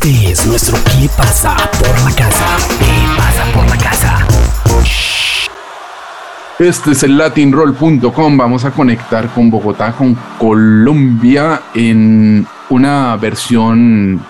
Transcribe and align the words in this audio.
Este 0.00 0.30
es 0.30 0.46
nuestro 0.46 0.78
¿Qué 0.84 1.08
pasa 1.16 1.56
por 1.56 2.04
la 2.04 2.14
casa? 2.14 2.56
¿Qué 2.78 3.16
pasa 3.16 3.44
por 3.52 3.68
la 3.68 3.76
casa? 3.78 4.26
Este 6.60 6.92
es 6.92 7.02
el 7.02 7.18
latinroll.com. 7.18 8.36
Vamos 8.36 8.64
a 8.64 8.70
conectar 8.70 9.28
con 9.34 9.50
Bogotá, 9.50 9.90
con 9.90 10.16
Colombia 10.38 11.62
en 11.74 12.46
una 12.70 13.16
versión, 13.16 14.24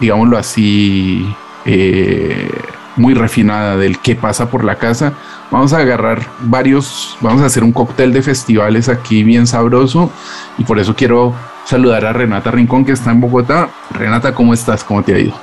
digámoslo 0.00 0.36
así, 0.36 1.32
eh, 1.64 2.50
muy 2.96 3.14
refinada 3.14 3.76
del 3.76 4.00
qué 4.00 4.16
pasa 4.16 4.50
por 4.50 4.64
la 4.64 4.74
casa. 4.74 5.12
Vamos 5.52 5.72
a 5.72 5.78
agarrar 5.78 6.26
varios, 6.40 7.16
vamos 7.20 7.40
a 7.42 7.46
hacer 7.46 7.62
un 7.62 7.70
cóctel 7.70 8.12
de 8.12 8.22
festivales 8.22 8.88
aquí 8.88 9.22
bien 9.22 9.46
sabroso 9.46 10.10
y 10.58 10.64
por 10.64 10.80
eso 10.80 10.96
quiero 10.96 11.36
saludar 11.64 12.04
a 12.04 12.12
Renata 12.12 12.50
Rincón 12.50 12.84
que 12.84 12.92
está 12.92 13.10
en 13.10 13.20
Bogotá. 13.20 13.70
Renata, 13.90 14.34
¿cómo 14.34 14.54
estás? 14.54 14.84
¿Cómo 14.84 15.02
te 15.02 15.14
ha 15.14 15.18
ido? 15.18 15.34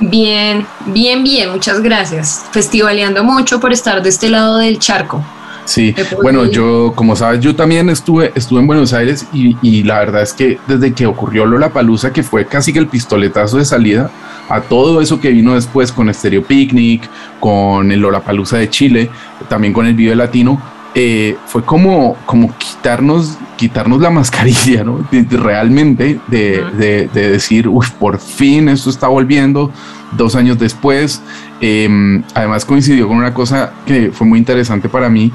Bien, 0.00 0.66
bien, 0.86 1.24
bien, 1.24 1.50
muchas 1.50 1.80
gracias. 1.80 2.44
Festivaleando 2.50 3.24
mucho 3.24 3.60
por 3.60 3.72
estar 3.72 4.02
de 4.02 4.08
este 4.08 4.28
lado 4.28 4.58
del 4.58 4.78
charco. 4.78 5.24
Sí, 5.64 5.94
bueno, 6.22 6.44
yo, 6.44 6.92
como 6.94 7.16
sabes, 7.16 7.40
yo 7.40 7.56
también 7.56 7.90
estuve, 7.90 8.30
estuve 8.36 8.60
en 8.60 8.68
Buenos 8.68 8.92
Aires 8.92 9.26
y, 9.32 9.56
y 9.62 9.82
la 9.82 9.98
verdad 9.98 10.22
es 10.22 10.32
que 10.32 10.60
desde 10.68 10.92
que 10.92 11.06
ocurrió 11.06 11.44
Lola 11.44 11.70
Palusa, 11.70 12.12
que 12.12 12.22
fue 12.22 12.46
casi 12.46 12.72
que 12.72 12.78
el 12.78 12.86
pistoletazo 12.86 13.56
de 13.58 13.64
salida 13.64 14.08
a 14.48 14.60
todo 14.60 15.00
eso 15.00 15.20
que 15.20 15.30
vino 15.30 15.54
después 15.54 15.90
con 15.90 16.12
Stereo 16.12 16.44
Picnic, 16.44 17.08
con 17.40 17.90
el 17.90 17.98
Lola 17.98 18.20
Palusa 18.20 18.58
de 18.58 18.70
Chile, 18.70 19.10
también 19.48 19.72
con 19.72 19.86
el 19.86 19.94
video 19.94 20.14
latino, 20.14 20.62
eh, 20.98 21.36
fue 21.44 21.62
como, 21.62 22.16
como 22.24 22.56
quitarnos, 22.56 23.36
quitarnos 23.56 24.00
la 24.00 24.08
mascarilla, 24.20 24.82
¿no? 24.82 25.06
realmente 25.30 26.18
de, 26.26 26.64
de, 26.72 27.10
de, 27.12 27.30
decir, 27.32 27.68
uy, 27.68 27.86
por 28.00 28.18
fin 28.18 28.70
esto 28.70 28.88
está 28.88 29.06
volviendo 29.06 29.70
dos 30.12 30.34
años 30.34 30.58
después. 30.58 31.22
Eh, 31.60 32.22
además 32.34 32.64
coincidió 32.64 33.08
con 33.08 33.18
una 33.18 33.34
cosa 33.34 33.74
que 33.84 34.10
fue 34.10 34.26
muy 34.26 34.38
interesante 34.38 34.88
para 34.88 35.10
mí 35.10 35.30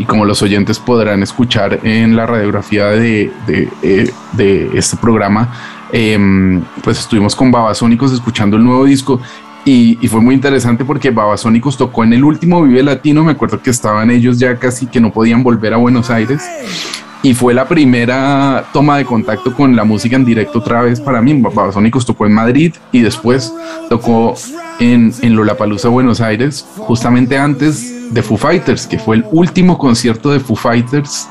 y 0.00 0.04
como 0.04 0.24
los 0.24 0.42
oyentes 0.42 0.80
podrán 0.80 1.22
escuchar 1.22 1.78
en 1.84 2.16
la 2.16 2.26
radiografía 2.26 2.86
de, 2.86 3.32
de, 3.46 3.68
eh, 3.82 4.10
de 4.32 4.70
este 4.74 4.96
programa, 4.96 5.54
eh, 5.92 6.18
pues 6.82 6.98
estuvimos 6.98 7.36
con 7.36 7.52
Babasónicos 7.52 8.12
escuchando 8.12 8.56
el 8.56 8.64
nuevo 8.64 8.84
disco 8.84 9.20
y, 9.64 9.98
y, 10.00 10.08
fue 10.08 10.20
muy 10.20 10.34
interesante 10.34 10.84
porque 10.84 11.10
Babasónicos 11.10 11.76
tocó 11.76 12.04
en 12.04 12.12
el 12.12 12.24
último 12.24 12.62
Vive 12.62 12.82
Latino, 12.82 13.24
me 13.24 13.32
acuerdo 13.32 13.62
que 13.62 13.70
estaban 13.70 14.10
ellos 14.10 14.38
ya 14.38 14.56
casi 14.58 14.86
que 14.86 15.00
no 15.00 15.12
podían 15.12 15.42
volver 15.42 15.72
a 15.74 15.78
Buenos 15.78 16.10
Aires 16.10 16.42
y 17.24 17.32
fue 17.32 17.54
la 17.54 17.66
primera 17.66 18.66
toma 18.70 18.98
de 18.98 19.06
contacto 19.06 19.54
con 19.54 19.74
la 19.74 19.84
música 19.84 20.14
en 20.14 20.26
directo 20.26 20.58
otra 20.58 20.82
vez 20.82 21.00
para 21.00 21.22
mí. 21.22 21.32
Babasónicos 21.32 22.04
tocó 22.04 22.26
en 22.26 22.34
Madrid 22.34 22.74
y 22.92 23.00
después 23.00 23.50
tocó 23.88 24.34
en, 24.78 25.10
en 25.22 25.34
Lollapalooza 25.34 25.88
Buenos 25.88 26.20
Aires, 26.20 26.66
justamente 26.76 27.38
antes 27.38 28.12
de 28.12 28.22
Foo 28.22 28.36
Fighters, 28.36 28.86
que 28.86 28.98
fue 28.98 29.16
el 29.16 29.24
último 29.32 29.78
concierto 29.78 30.30
de 30.32 30.38
Foo 30.38 30.54
Fighters 30.54 31.26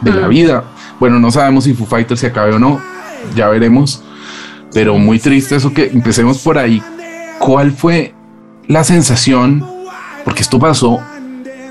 de 0.00 0.12
la 0.12 0.28
vida. 0.28 0.64
Bueno, 0.98 1.18
no 1.18 1.30
sabemos 1.30 1.64
si 1.64 1.74
Foo 1.74 1.86
Fighters 1.86 2.20
se 2.20 2.28
acabe 2.28 2.54
o 2.54 2.58
no, 2.58 2.80
ya 3.36 3.48
veremos, 3.48 4.02
pero 4.72 4.96
muy 4.96 5.18
triste 5.18 5.56
eso 5.56 5.74
que 5.74 5.90
empecemos 5.92 6.38
por 6.38 6.56
ahí. 6.56 6.82
¿Cuál 7.44 7.72
fue 7.72 8.14
la 8.68 8.84
sensación? 8.84 9.62
Porque 10.24 10.40
esto 10.40 10.58
pasó 10.58 10.98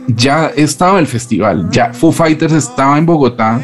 ya 0.08 0.52
estaba 0.56 1.00
el 1.00 1.08
festival, 1.08 1.68
ya 1.72 1.94
Foo 1.94 2.12
Fighters 2.12 2.54
estaba 2.54 2.98
en 2.98 3.06
Bogotá 3.06 3.60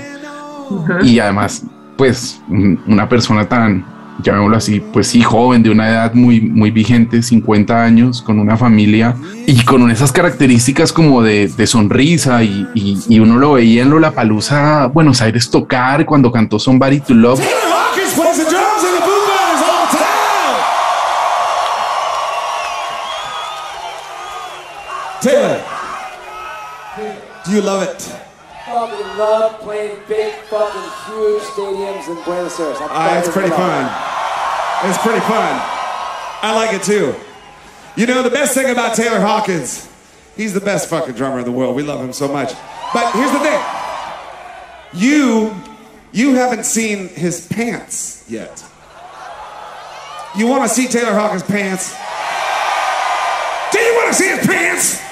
uh 0.69 0.73
-huh. 0.73 1.05
y 1.05 1.19
además, 1.19 1.63
pues, 1.97 2.41
una 2.49 3.07
persona 3.09 3.47
tan, 3.47 3.85
llamémoslo 4.23 4.57
así, 4.57 4.79
pues 4.79 5.07
sí, 5.07 5.21
joven, 5.21 5.63
de 5.63 5.69
una 5.69 5.89
edad 5.89 6.13
muy, 6.13 6.41
muy 6.41 6.71
vigente, 6.71 7.21
50 7.21 7.83
años, 7.83 8.21
con 8.21 8.39
una 8.39 8.57
familia 8.57 9.15
y 9.45 9.63
con 9.63 9.89
esas 9.91 10.11
características 10.11 10.93
como 10.93 11.21
de, 11.21 11.47
de 11.47 11.67
sonrisa 11.67 12.43
y, 12.43 12.67
y, 12.73 12.97
y, 13.07 13.19
uno 13.19 13.37
lo 13.37 13.53
veía 13.53 13.83
en 13.83 13.89
Lollapalooza, 13.89 14.87
Buenos 14.87 15.21
Aires 15.21 15.49
tocar 15.49 16.05
cuando 16.05 16.31
cantó 16.31 16.57
Somebody 16.57 17.01
to 17.01 17.13
Love. 17.13 17.41
Taylor. 25.21 25.63
Do 27.45 27.51
you 27.51 27.61
love 27.61 27.83
it? 27.83 28.01
Fucking 28.65 29.17
love 29.17 29.59
playing 29.61 29.97
big, 30.07 30.33
fucking 30.45 30.81
huge 31.07 31.41
stadiums 31.43 32.07
in 32.07 32.23
Buenos 32.23 32.59
Aires. 32.59 32.77
Uh, 32.79 33.15
it's 33.17 33.29
pretty 33.29 33.49
fun. 33.49 33.85
It's 34.87 34.97
pretty 34.99 35.19
fun. 35.21 35.59
I 36.41 36.53
like 36.55 36.73
it 36.73 36.83
too. 36.83 37.15
You 37.95 38.05
know, 38.05 38.21
the 38.23 38.29
best 38.29 38.53
thing 38.53 38.69
about 38.69 38.95
Taylor 38.95 39.19
Hawkins, 39.19 39.89
he's 40.37 40.53
the 40.53 40.61
best 40.61 40.87
fucking 40.89 41.15
drummer 41.15 41.39
in 41.39 41.45
the 41.45 41.51
world. 41.51 41.75
We 41.75 41.83
love 41.83 41.99
him 41.99 42.13
so 42.13 42.27
much. 42.27 42.53
But 42.93 43.11
here's 43.13 43.31
the 43.31 43.39
thing. 43.39 43.61
You, 44.93 45.53
you 46.11 46.35
haven't 46.35 46.65
seen 46.65 47.09
his 47.09 47.47
pants 47.47 48.25
yet. 48.29 48.63
You 50.37 50.47
want 50.47 50.63
to 50.63 50.69
see 50.69 50.87
Taylor 50.87 51.13
Hawkins' 51.13 51.43
pants? 51.43 51.95
Do 53.71 53.79
you 53.79 53.95
want 53.95 54.07
to 54.09 54.13
see 54.13 54.29
his 54.29 54.45
pants? 54.45 55.08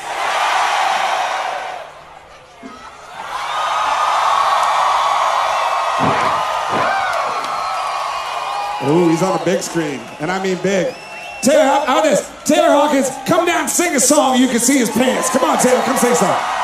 Ooh, 8.87 9.09
he's 9.09 9.21
on 9.21 9.39
a 9.39 9.43
big 9.43 9.61
screen, 9.61 9.99
and 10.21 10.31
I 10.31 10.41
mean 10.41 10.57
big. 10.63 10.95
Taylor, 11.41 11.63
how, 11.63 12.01
this? 12.01 12.31
Taylor 12.45 12.69
Hawkins, 12.69 13.09
come 13.27 13.45
down, 13.45 13.67
sing 13.67 13.93
a 13.95 13.99
song. 13.99 14.39
You 14.39 14.47
can 14.47 14.59
see 14.59 14.77
his 14.77 14.89
pants. 14.89 15.29
Come 15.29 15.43
on, 15.43 15.57
Taylor, 15.59 15.81
come 15.81 15.97
sing 15.97 16.15
something. 16.15 16.57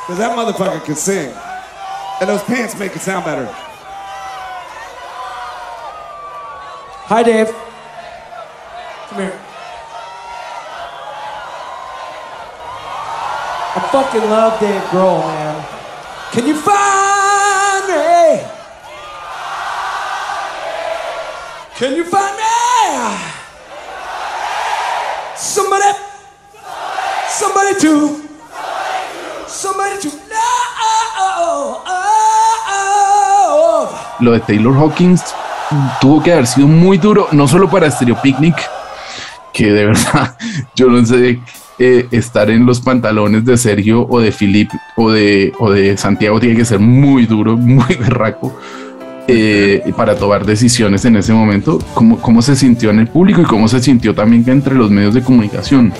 Because 0.00 0.18
that 0.18 0.36
motherfucker 0.36 0.84
can 0.84 0.94
sing, 0.94 1.32
and 2.20 2.28
those 2.28 2.42
pants 2.44 2.78
make 2.78 2.96
it 2.96 3.00
sound 3.00 3.24
better. 3.24 3.46
Hi, 7.04 7.22
Dave. 7.22 7.48
Come 9.08 9.18
here. 9.18 9.38
I 13.74 13.88
fucking 13.92 14.30
love 14.30 14.58
Dave 14.58 14.82
Grohl, 14.84 15.20
man. 15.20 15.68
Can 16.32 16.46
you 16.46 16.58
Can 21.82 21.96
you 21.96 22.04
find 22.04 22.36
me? 22.36 22.44
Somebody, 25.36 25.90
somebody 27.28 27.74
to, 27.80 28.22
somebody 29.48 29.98
to. 30.02 30.10
Lo 34.20 34.30
de 34.30 34.38
Taylor 34.38 34.72
Hawkins 34.76 35.24
tuvo 36.00 36.22
que 36.22 36.32
haber 36.32 36.46
sido 36.46 36.68
muy 36.68 36.98
duro, 36.98 37.26
no 37.32 37.48
solo 37.48 37.68
para 37.68 37.90
Stereo 37.90 38.14
Picnic, 38.22 38.54
que 39.52 39.72
de 39.72 39.86
verdad 39.86 40.36
yo 40.76 40.86
no 40.86 41.04
sé 41.04 41.40
eh, 41.80 42.06
estar 42.12 42.48
en 42.48 42.64
los 42.64 42.80
pantalones 42.80 43.44
de 43.44 43.56
Sergio 43.56 44.06
o 44.08 44.20
de 44.20 44.30
Philip 44.30 44.70
o 44.96 45.10
de, 45.10 45.52
o 45.58 45.72
de 45.72 45.96
Santiago 45.96 46.38
tiene 46.38 46.54
que 46.54 46.64
ser 46.64 46.78
muy 46.78 47.26
duro, 47.26 47.56
muy 47.56 47.96
berraco 47.96 48.56
eh, 49.28 49.92
para 49.96 50.16
tomar 50.16 50.44
decisiones 50.44 51.04
en 51.04 51.16
ese 51.16 51.32
momento. 51.32 51.78
¿Cómo, 51.94 52.20
¿Cómo 52.20 52.42
se 52.42 52.56
sintió 52.56 52.90
en 52.90 53.00
el 53.00 53.08
público 53.08 53.40
y 53.40 53.44
cómo 53.44 53.68
se 53.68 53.80
sintió 53.80 54.14
también 54.14 54.44
entre 54.48 54.74
los 54.74 54.90
medios 54.90 55.14
de 55.14 55.22
comunicación? 55.22 55.92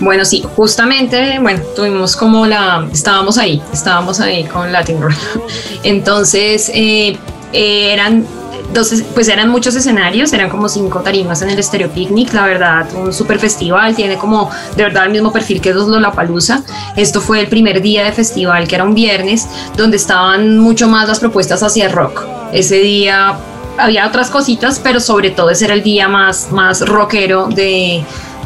Bueno, 0.00 0.24
sí, 0.24 0.44
justamente, 0.56 1.38
bueno, 1.40 1.62
tuvimos 1.74 2.16
como 2.16 2.46
la, 2.46 2.86
estábamos 2.92 3.38
ahí, 3.38 3.62
estábamos 3.72 4.20
ahí 4.20 4.44
con 4.44 4.70
Latin 4.72 5.00
Roll. 5.00 5.14
Entonces, 5.84 6.70
eh, 6.74 7.16
eran 7.52 8.26
entonces, 8.74 9.04
pues 9.14 9.28
eran 9.28 9.50
muchos 9.50 9.76
escenarios, 9.76 10.32
eran 10.32 10.50
como 10.50 10.68
cinco 10.68 10.98
tarimas 10.98 11.40
en 11.42 11.50
el 11.50 11.62
Stereo 11.62 11.90
Picnic, 11.90 12.32
la 12.32 12.44
verdad, 12.44 12.92
un 12.96 13.12
super 13.12 13.38
festival, 13.38 13.94
tiene 13.94 14.16
como 14.16 14.50
de 14.76 14.82
verdad 14.82 15.04
el 15.04 15.12
mismo 15.12 15.32
perfil 15.32 15.60
que 15.60 15.72
Lollapalooza. 15.72 16.60
Esto 16.96 17.20
fue 17.20 17.38
el 17.38 17.46
primer 17.46 17.80
día 17.80 18.02
de 18.02 18.10
festival, 18.10 18.66
que 18.66 18.74
era 18.74 18.82
un 18.82 18.92
viernes, 18.92 19.46
donde 19.76 19.96
estaban 19.96 20.58
mucho 20.58 20.88
más 20.88 21.06
las 21.06 21.20
propuestas 21.20 21.62
hacia 21.62 21.88
rock. 21.88 22.24
Ese 22.52 22.80
día 22.80 23.38
había 23.78 24.08
otras 24.08 24.28
cositas, 24.28 24.80
pero 24.82 24.98
sobre 24.98 25.30
todo 25.30 25.50
ese 25.50 25.66
era 25.66 25.74
el 25.74 25.84
día 25.84 26.08
más, 26.08 26.50
más 26.50 26.80
rockero 26.80 27.46
de, 27.46 28.02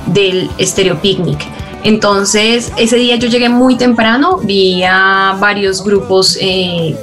del 0.08 0.50
Stereo 0.60 1.00
Picnic. 1.00 1.38
Entonces, 1.84 2.70
ese 2.76 2.96
día 2.96 3.16
yo 3.16 3.28
llegué 3.28 3.48
muy 3.48 3.76
temprano, 3.76 4.36
vi 4.42 4.82
a 4.84 5.38
varios 5.40 5.82
grupos 5.82 6.36
eh, 6.38 6.94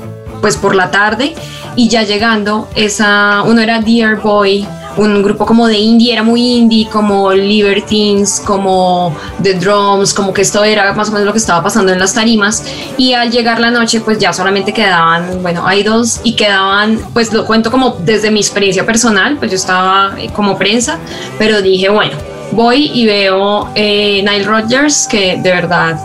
pues 0.41 0.57
por 0.57 0.75
la 0.75 0.91
tarde 0.91 1.33
y 1.75 1.89
ya 1.89 2.03
llegando, 2.03 2.67
esa, 2.75 3.43
uno 3.45 3.61
era 3.61 3.79
Dear 3.81 4.21
Boy, 4.21 4.67
un 4.97 5.21
grupo 5.21 5.45
como 5.45 5.67
de 5.67 5.77
indie, 5.77 6.13
era 6.13 6.23
muy 6.23 6.41
indie, 6.41 6.87
como 6.89 7.33
Libertines, 7.33 8.41
como 8.45 9.15
The 9.41 9.55
Drums, 9.55 10.13
como 10.13 10.33
que 10.33 10.41
esto 10.41 10.63
era 10.63 10.93
más 10.93 11.09
o 11.09 11.11
menos 11.11 11.25
lo 11.25 11.33
que 11.33 11.39
estaba 11.39 11.61
pasando 11.61 11.91
en 11.91 11.99
las 11.99 12.13
tarimas. 12.13 12.63
Y 12.97 13.13
al 13.13 13.31
llegar 13.31 13.59
la 13.59 13.71
noche, 13.71 13.99
pues 14.01 14.19
ya 14.19 14.31
solamente 14.31 14.73
quedaban, 14.73 15.41
bueno, 15.41 15.65
dos 15.85 16.21
y 16.23 16.35
quedaban, 16.35 16.99
pues 17.13 17.33
lo 17.33 17.45
cuento 17.45 17.69
como 17.69 17.97
desde 17.99 18.31
mi 18.31 18.39
experiencia 18.39 18.85
personal, 18.85 19.37
pues 19.37 19.51
yo 19.51 19.57
estaba 19.57 20.13
eh, 20.17 20.29
como 20.33 20.57
prensa, 20.57 20.97
pero 21.37 21.61
dije, 21.61 21.89
bueno, 21.89 22.15
voy 22.51 22.91
y 22.93 23.05
veo 23.05 23.69
eh, 23.75 24.23
Nile 24.23 24.43
Rodgers, 24.43 25.07
que 25.07 25.37
de 25.41 25.51
verdad, 25.51 25.99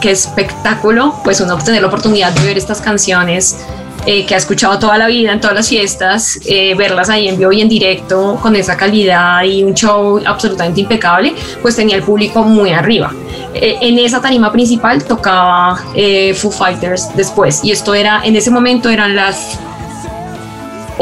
qué 0.00 0.10
espectáculo, 0.10 1.14
pues 1.22 1.40
uno 1.40 1.54
obtener 1.54 1.82
la 1.82 1.88
oportunidad 1.88 2.32
de 2.32 2.46
ver 2.46 2.56
estas 2.56 2.80
canciones 2.80 3.56
eh, 4.06 4.24
que 4.26 4.34
ha 4.34 4.38
escuchado 4.38 4.78
toda 4.78 4.96
la 4.96 5.06
vida 5.06 5.32
en 5.32 5.40
todas 5.40 5.54
las 5.54 5.68
fiestas, 5.68 6.40
eh, 6.46 6.74
verlas 6.74 7.10
ahí 7.10 7.28
en 7.28 7.38
vivo 7.38 7.52
y 7.52 7.60
en 7.60 7.68
directo 7.68 8.38
con 8.40 8.56
esa 8.56 8.76
calidad 8.76 9.42
y 9.44 9.62
un 9.62 9.74
show 9.74 10.20
absolutamente 10.24 10.80
impecable, 10.80 11.34
pues 11.60 11.76
tenía 11.76 11.96
el 11.96 12.02
público 12.02 12.42
muy 12.42 12.70
arriba. 12.70 13.12
Eh, 13.54 13.76
en 13.80 13.98
esa 13.98 14.20
tarima 14.20 14.50
principal 14.52 15.04
tocaba 15.04 15.76
Foo 16.34 16.50
Fighters 16.50 17.08
después 17.14 17.62
y 17.64 17.72
esto 17.72 17.94
era, 17.94 18.22
en 18.24 18.36
ese 18.36 18.50
momento 18.50 18.88
eran 18.88 19.14
las 19.14 19.58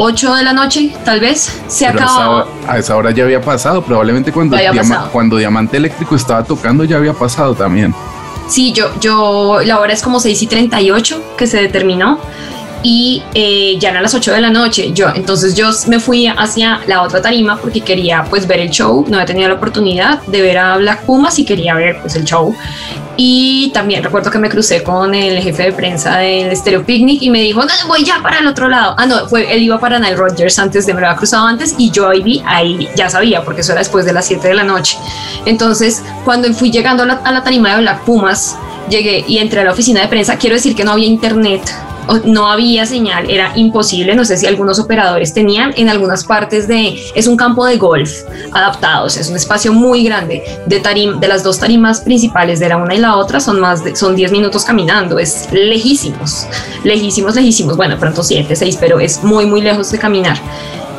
8 0.01 0.35
de 0.35 0.43
la 0.43 0.53
noche, 0.53 0.93
tal 1.03 1.19
vez, 1.19 1.61
se 1.67 1.85
acababa. 1.85 2.47
A 2.67 2.77
esa 2.77 2.95
hora 2.95 3.11
ya 3.11 3.25
había 3.25 3.41
pasado, 3.41 3.81
probablemente 3.81 4.31
cuando, 4.31 4.57
cuando 5.11 5.35
Diamante 5.35 5.75
Eléctrico 5.75 6.15
estaba 6.15 6.43
tocando 6.43 6.85
ya 6.85 6.97
había 6.97 7.13
pasado 7.13 7.53
también. 7.53 7.93
Sí, 8.47 8.71
yo, 8.71 8.89
yo, 8.99 9.59
la 9.63 9.79
hora 9.79 9.93
es 9.93 10.01
como 10.01 10.19
6 10.19 10.41
y 10.41 10.47
38 10.47 11.35
que 11.37 11.47
se 11.47 11.61
determinó 11.61 12.17
y 12.81 13.23
eh, 13.33 13.77
ya 13.79 13.89
eran 13.89 14.03
las 14.03 14.13
8 14.13 14.31
de 14.33 14.41
la 14.41 14.49
noche. 14.49 14.91
Yo, 14.93 15.09
entonces 15.13 15.55
yo 15.55 15.69
me 15.87 15.99
fui 15.99 16.27
hacia 16.27 16.81
la 16.87 17.01
otra 17.01 17.21
tarima 17.21 17.57
porque 17.57 17.81
quería 17.81 18.23
pues 18.29 18.47
ver 18.47 18.59
el 18.59 18.69
show, 18.69 19.05
no 19.07 19.15
había 19.17 19.25
tenido 19.25 19.49
la 19.49 19.55
oportunidad 19.55 20.21
de 20.23 20.41
ver 20.41 20.57
a 20.57 20.77
Black 20.77 21.03
Pumas 21.03 21.37
y 21.39 21.45
quería 21.45 21.73
ver 21.75 21.99
pues 22.01 22.15
el 22.15 22.23
show. 22.23 22.55
Y 23.21 23.71
también 23.73 24.01
recuerdo 24.01 24.31
que 24.31 24.39
me 24.39 24.47
crucé 24.47 24.81
con 24.81 25.13
el 25.13 25.41
jefe 25.41 25.63
de 25.63 25.71
prensa 25.73 26.19
del 26.19 26.55
Stereo 26.55 26.85
Picnic 26.85 27.21
y 27.21 27.29
me 27.29 27.41
dijo, 27.41 27.61
no, 27.61 27.87
voy 27.87 28.05
ya 28.05 28.21
para 28.21 28.39
el 28.39 28.47
otro 28.47 28.69
lado. 28.69 28.95
Ah, 28.97 29.05
no, 29.05 29.27
fue, 29.27 29.53
él 29.53 29.61
iba 29.63 29.77
para 29.77 29.99
Nile 29.99 30.15
Rodgers 30.15 30.57
antes 30.57 30.85
de 30.85 30.93
me 30.93 31.01
lo 31.01 31.07
había 31.07 31.17
cruzado 31.17 31.45
antes 31.45 31.75
y 31.77 31.91
yo 31.91 32.07
ahí 32.07 32.23
vi, 32.23 32.41
ahí 32.45 32.87
ya 32.95 33.09
sabía, 33.09 33.43
porque 33.43 33.59
eso 33.59 33.73
era 33.73 33.79
después 33.79 34.05
de 34.05 34.13
las 34.13 34.25
7 34.25 34.47
de 34.47 34.53
la 34.53 34.63
noche. 34.63 34.97
Entonces, 35.45 36.01
cuando 36.23 36.51
fui 36.53 36.71
llegando 36.71 37.03
a 37.03 37.05
la, 37.07 37.13
a 37.15 37.31
la 37.33 37.43
tarima 37.43 37.75
de 37.75 37.81
Black 37.81 38.05
Pumas, 38.05 38.55
llegué 38.89 39.25
y 39.27 39.39
entré 39.39 39.59
a 39.59 39.63
la 39.65 39.73
oficina 39.73 39.99
de 39.99 40.07
prensa, 40.07 40.37
quiero 40.37 40.55
decir 40.55 40.73
que 40.73 40.85
no 40.85 40.91
había 40.93 41.07
internet 41.07 41.61
no 42.25 42.47
había 42.47 42.85
señal, 42.85 43.29
era 43.29 43.51
imposible, 43.55 44.15
no 44.15 44.25
sé 44.25 44.37
si 44.37 44.47
algunos 44.47 44.79
operadores 44.79 45.33
tenían, 45.33 45.73
en 45.77 45.89
algunas 45.89 46.23
partes 46.23 46.67
de, 46.67 46.99
es 47.15 47.27
un 47.27 47.37
campo 47.37 47.65
de 47.65 47.77
golf 47.77 48.23
adaptado, 48.51 49.07
es 49.07 49.29
un 49.29 49.35
espacio 49.35 49.73
muy 49.73 50.03
grande, 50.03 50.43
de, 50.65 50.79
tarim, 50.79 51.19
de 51.19 51.27
las 51.27 51.43
dos 51.43 51.59
tarimas 51.59 52.01
principales, 52.01 52.59
de 52.59 52.69
la 52.69 52.77
una 52.77 52.95
y 52.95 52.99
la 52.99 53.15
otra, 53.15 53.39
son 53.39 53.59
más 53.59 53.83
son 53.93 54.15
10 54.15 54.31
minutos 54.31 54.65
caminando, 54.65 55.19
es 55.19 55.47
lejísimos, 55.51 56.47
lejísimos, 56.83 57.35
lejísimos, 57.35 57.77
bueno, 57.77 57.97
pronto 57.99 58.23
7, 58.23 58.55
6, 58.55 58.77
pero 58.79 58.99
es 58.99 59.23
muy, 59.23 59.45
muy 59.45 59.61
lejos 59.61 59.91
de 59.91 59.99
caminar. 59.99 60.37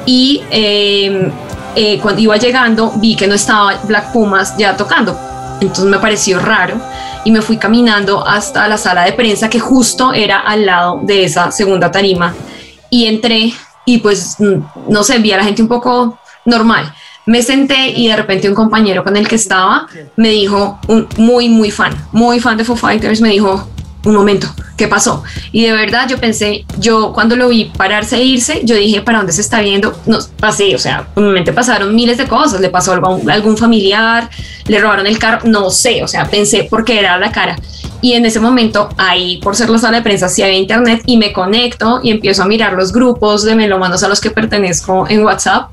Y 0.07 0.43
em, 0.51 1.31
eh, 1.77 1.99
cuando 2.01 2.21
iba 2.21 2.37
llegando 2.37 2.93
vi 2.97 3.17
que 3.17 3.27
no 3.27 3.35
estaba 3.35 3.81
Black 3.85 4.13
Pumas 4.13 4.57
ya 4.57 4.77
tocando, 4.77 5.19
entonces 5.61 5.85
me 5.85 5.99
pareció 5.99 6.39
raro 6.39 6.81
y 7.25 7.31
me 7.31 7.43
fui 7.43 7.57
caminando 7.57 8.27
hasta 8.27 8.67
la 8.69 8.79
sala 8.79 9.05
de 9.05 9.13
prensa 9.13 9.49
que 9.49 9.61
justo 9.61 10.13
era 10.13 10.41
al 10.41 10.67
lado 10.67 11.01
de 11.03 11.25
esa 11.25 11.51
segunda 11.51 11.91
tarima 11.91 12.35
y 12.89 13.07
entré 13.07 13.53
y 13.85 13.99
pues 13.99 14.37
mm, 14.39 14.91
no 14.91 15.03
sé, 15.03 15.19
vi 15.19 15.33
a 15.33 15.37
la 15.37 15.45
gente 15.45 15.63
un 15.63 15.69
poco 15.69 16.19
normal. 16.45 16.93
Me 17.27 17.43
senté 17.43 17.91
y 17.91 18.09
de 18.09 18.17
repente 18.17 18.49
un 18.49 18.55
compañero 18.55 19.05
con 19.05 19.17
el 19.17 19.29
que 19.29 19.37
estaba 19.37 19.87
me 20.17 20.31
dijo, 20.31 20.81
muy, 21.17 21.49
muy 21.49 21.71
fan, 21.71 21.95
muy 22.13 22.41
fan 22.41 22.57
de 22.57 22.65
Foo 22.65 22.77
Fighters, 22.77 23.21
me 23.21 23.29
dijo, 23.29 23.69
un 24.05 24.15
momento, 24.15 24.49
¿qué 24.77 24.89
pasó? 24.89 25.23
Y 25.53 25.65
de 25.65 25.73
verdad 25.73 26.09
yo 26.09 26.19
pensé, 26.19 26.65
yo 26.79 27.13
cuando 27.13 27.37
lo 27.37 27.49
vi 27.49 27.67
pararse 27.77 28.17
e 28.17 28.25
irse, 28.25 28.63
yo 28.65 28.75
dije, 28.75 29.03
¿para 29.03 29.19
dónde 29.19 29.33
se 29.33 29.43
está 29.43 29.61
viendo? 29.61 29.95
No, 30.07 30.19
pasé, 30.39 30.75
o 30.75 30.79
sea, 30.79 31.07
por 31.15 31.23
mi 31.23 31.43
pasaron 31.43 31.95
miles 31.95 32.17
de 32.17 32.27
cosas, 32.27 32.61
le 32.61 32.71
pasó 32.71 32.93
a 32.93 33.33
algún 33.33 33.57
familiar, 33.57 34.31
le 34.67 34.79
robaron 34.79 35.07
el 35.07 35.19
carro, 35.19 35.41
no 35.45 35.71
sé, 35.71 36.03
o 36.03 36.09
sea, 36.09 36.25
pensé 36.25 36.67
porque 36.71 36.99
era 36.99 37.19
la 37.19 37.31
cara. 37.31 37.57
Y 38.03 38.15
en 38.15 38.25
ese 38.25 38.41
momento, 38.41 38.89
ahí, 38.97 39.39
por 39.43 39.55
ser 39.55 39.69
la 39.69 39.79
sala 39.79 39.99
de 39.99 40.03
prensa, 40.03 40.29
sí 40.29 40.43
había 40.43 40.57
internet 40.57 41.03
y 41.05 41.19
me 41.19 41.33
conecto 41.35 42.01
y 42.03 42.11
empiezo 42.11 42.43
a 42.43 42.47
mirar 42.47 42.73
los 42.73 42.93
grupos 42.93 43.45
de 43.45 43.55
melomanos 43.55 44.03
a 44.03 44.09
los 44.09 44.21
que 44.21 44.31
pertenezco 44.31 45.07
en 45.09 45.23
WhatsApp 45.23 45.71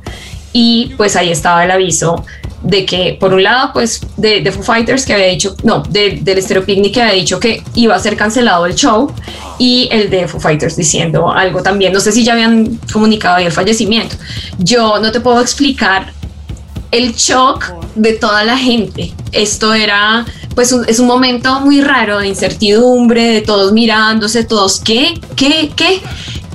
y 0.52 0.94
pues 0.98 1.16
ahí 1.16 1.32
estaba 1.32 1.64
el 1.64 1.72
aviso 1.72 2.26
de 2.68 2.86
que 2.86 3.18
por 3.20 3.34
un 3.34 3.44
lado 3.44 3.72
pues 3.74 4.02
de, 4.18 4.42
de 4.42 4.52
Foo 4.52 4.62
Fighters 4.62 5.06
que 5.06 5.14
había 5.14 5.28
dicho 5.28 5.56
no 5.64 5.84
del 5.84 6.42
Stereo 6.42 6.66
Picnic 6.66 6.96
que 6.96 7.02
había 7.02 7.14
dicho 7.14 7.40
que 7.40 7.64
iba 7.76 7.96
a 7.96 8.00
ser 8.00 8.18
cancelado 8.18 8.66
el 8.66 8.76
show 8.76 9.12
y 9.58 9.88
el 9.92 10.10
de 10.10 10.28
Foo 10.28 10.40
Fighters 10.40 10.76
diciendo 10.76 11.32
algo 11.32 11.64
también. 11.64 11.94
No 11.94 12.00
sé 12.00 12.12
si 12.12 12.24
ya 12.24 12.34
habían 12.34 12.80
comunicado 12.92 13.38
el 13.38 13.52
fallecimiento. 13.52 14.16
Yo 14.60 15.00
no 15.00 15.12
te 15.12 15.20
puedo 15.20 15.42
explicar 15.42 16.12
el 16.92 17.14
shock 17.14 17.74
de 17.96 18.14
toda 18.14 18.44
la 18.44 18.58
gente. 18.58 19.14
Esto 19.32 19.74
era 19.74 20.26
pues 20.56 20.72
es 20.72 21.00
un 21.00 21.06
momento 21.06 21.62
muy 21.62 21.82
raro 21.82 22.20
de 22.20 22.28
incertidumbre 22.28 23.26
de 23.26 23.42
todos 23.42 23.74
mirándose 23.74 24.44
todos 24.44 24.80
qué 24.80 25.14
qué 25.36 25.72
qué 25.76 26.02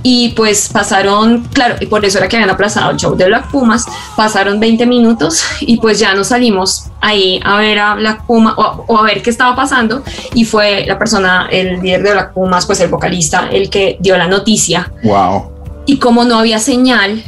y 0.02 0.30
pues 0.30 0.68
pasaron, 0.72 1.42
claro, 1.52 1.76
y 1.80 1.86
por 1.86 2.04
eso 2.04 2.18
era 2.18 2.28
que 2.28 2.36
habían 2.36 2.50
aplazado 2.50 2.90
el 2.90 2.96
show 2.96 3.16
de 3.16 3.26
Black 3.26 3.50
Pumas, 3.50 3.86
pasaron 4.16 4.58
20 4.58 4.86
minutos 4.86 5.44
y 5.60 5.76
pues 5.78 5.98
ya 5.98 6.14
nos 6.14 6.28
salimos 6.28 6.86
ahí 7.00 7.40
a 7.44 7.56
ver 7.58 7.78
a 7.78 7.94
Black 7.94 8.26
Pumas 8.26 8.54
o, 8.56 8.98
a 8.98 9.02
ver 9.02 9.22
qué 9.22 9.30
estaba 9.30 9.54
pasando 9.54 10.02
y 10.34 10.44
fue 10.44 10.84
la 10.86 10.98
persona, 10.98 11.48
el 11.50 11.80
líder 11.80 12.02
de 12.02 12.12
Black 12.12 12.32
Pumas, 12.32 12.66
pues 12.66 12.80
el 12.80 12.90
vocalista, 12.90 13.48
el 13.50 13.70
que 13.70 13.96
dio 14.00 14.16
la 14.16 14.28
noticia. 14.28 14.92
Wow. 15.04 15.52
Y 15.86 15.98
como 15.98 16.24
no 16.24 16.38
había 16.38 16.58
señal, 16.58 17.22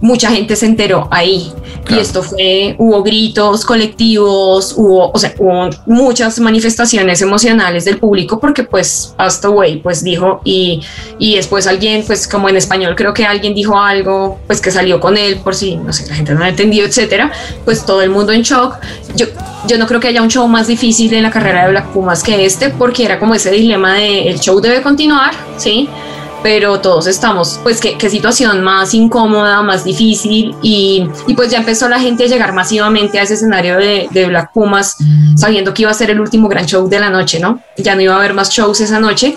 mucha 0.00 0.30
gente 0.30 0.56
se 0.56 0.66
enteró 0.66 1.08
ahí. 1.10 1.52
Y 1.90 1.98
esto 1.98 2.22
fue, 2.22 2.74
hubo 2.78 3.02
gritos 3.02 3.64
colectivos, 3.64 4.74
hubo, 4.76 5.10
o 5.10 5.18
sea, 5.18 5.32
hubo 5.38 5.70
muchas 5.86 6.38
manifestaciones 6.38 7.22
emocionales 7.22 7.86
del 7.86 7.96
público 7.96 8.38
porque 8.38 8.62
pues 8.62 9.14
hasta 9.16 9.48
Way 9.48 9.78
pues 9.78 10.04
dijo 10.04 10.42
y, 10.44 10.82
y 11.18 11.36
después 11.36 11.66
alguien, 11.66 12.04
pues 12.06 12.28
como 12.28 12.50
en 12.50 12.58
español 12.58 12.94
creo 12.94 13.14
que 13.14 13.24
alguien 13.24 13.54
dijo 13.54 13.78
algo, 13.78 14.38
pues 14.46 14.60
que 14.60 14.70
salió 14.70 15.00
con 15.00 15.16
él 15.16 15.40
por 15.42 15.54
si, 15.54 15.76
no 15.76 15.92
sé, 15.94 16.06
la 16.08 16.14
gente 16.14 16.34
no 16.34 16.44
ha 16.44 16.50
entendido, 16.50 16.86
etcétera, 16.86 17.32
pues 17.64 17.86
todo 17.86 18.02
el 18.02 18.10
mundo 18.10 18.32
en 18.32 18.42
shock. 18.42 18.76
Yo, 19.16 19.24
yo 19.66 19.78
no 19.78 19.86
creo 19.86 19.98
que 19.98 20.08
haya 20.08 20.20
un 20.20 20.28
show 20.28 20.46
más 20.46 20.66
difícil 20.66 21.14
en 21.14 21.22
la 21.22 21.30
carrera 21.30 21.64
de 21.64 21.70
Black 21.70 21.86
Pumas 21.86 22.22
que 22.22 22.44
este 22.44 22.68
porque 22.68 23.06
era 23.06 23.18
como 23.18 23.34
ese 23.34 23.50
dilema 23.50 23.94
de 23.94 24.28
el 24.28 24.40
show 24.40 24.60
debe 24.60 24.82
continuar, 24.82 25.32
¿sí? 25.56 25.88
Pero 26.42 26.80
todos 26.80 27.06
estamos, 27.06 27.58
pues 27.62 27.80
qué, 27.80 27.98
qué 27.98 28.08
situación 28.08 28.62
más 28.62 28.94
incómoda, 28.94 29.62
más 29.62 29.84
difícil 29.84 30.54
y, 30.62 31.08
y, 31.26 31.34
pues 31.34 31.50
ya 31.50 31.58
empezó 31.58 31.88
la 31.88 32.00
gente 32.00 32.24
a 32.24 32.26
llegar 32.26 32.52
masivamente 32.52 33.18
a 33.18 33.22
ese 33.22 33.34
escenario 33.34 33.76
de, 33.76 34.08
de, 34.10 34.26
Black 34.26 34.52
Pumas 34.52 34.96
sabiendo 35.36 35.74
que 35.74 35.82
iba 35.82 35.90
a 35.90 35.94
ser 35.94 36.10
el 36.10 36.20
último 36.20 36.48
gran 36.48 36.66
show 36.66 36.88
de 36.88 37.00
la 37.00 37.10
noche, 37.10 37.40
¿no? 37.40 37.60
Ya 37.76 37.94
no 37.94 38.02
iba 38.02 38.14
a 38.14 38.18
haber 38.18 38.34
más 38.34 38.50
shows 38.50 38.80
esa 38.80 39.00
noche, 39.00 39.36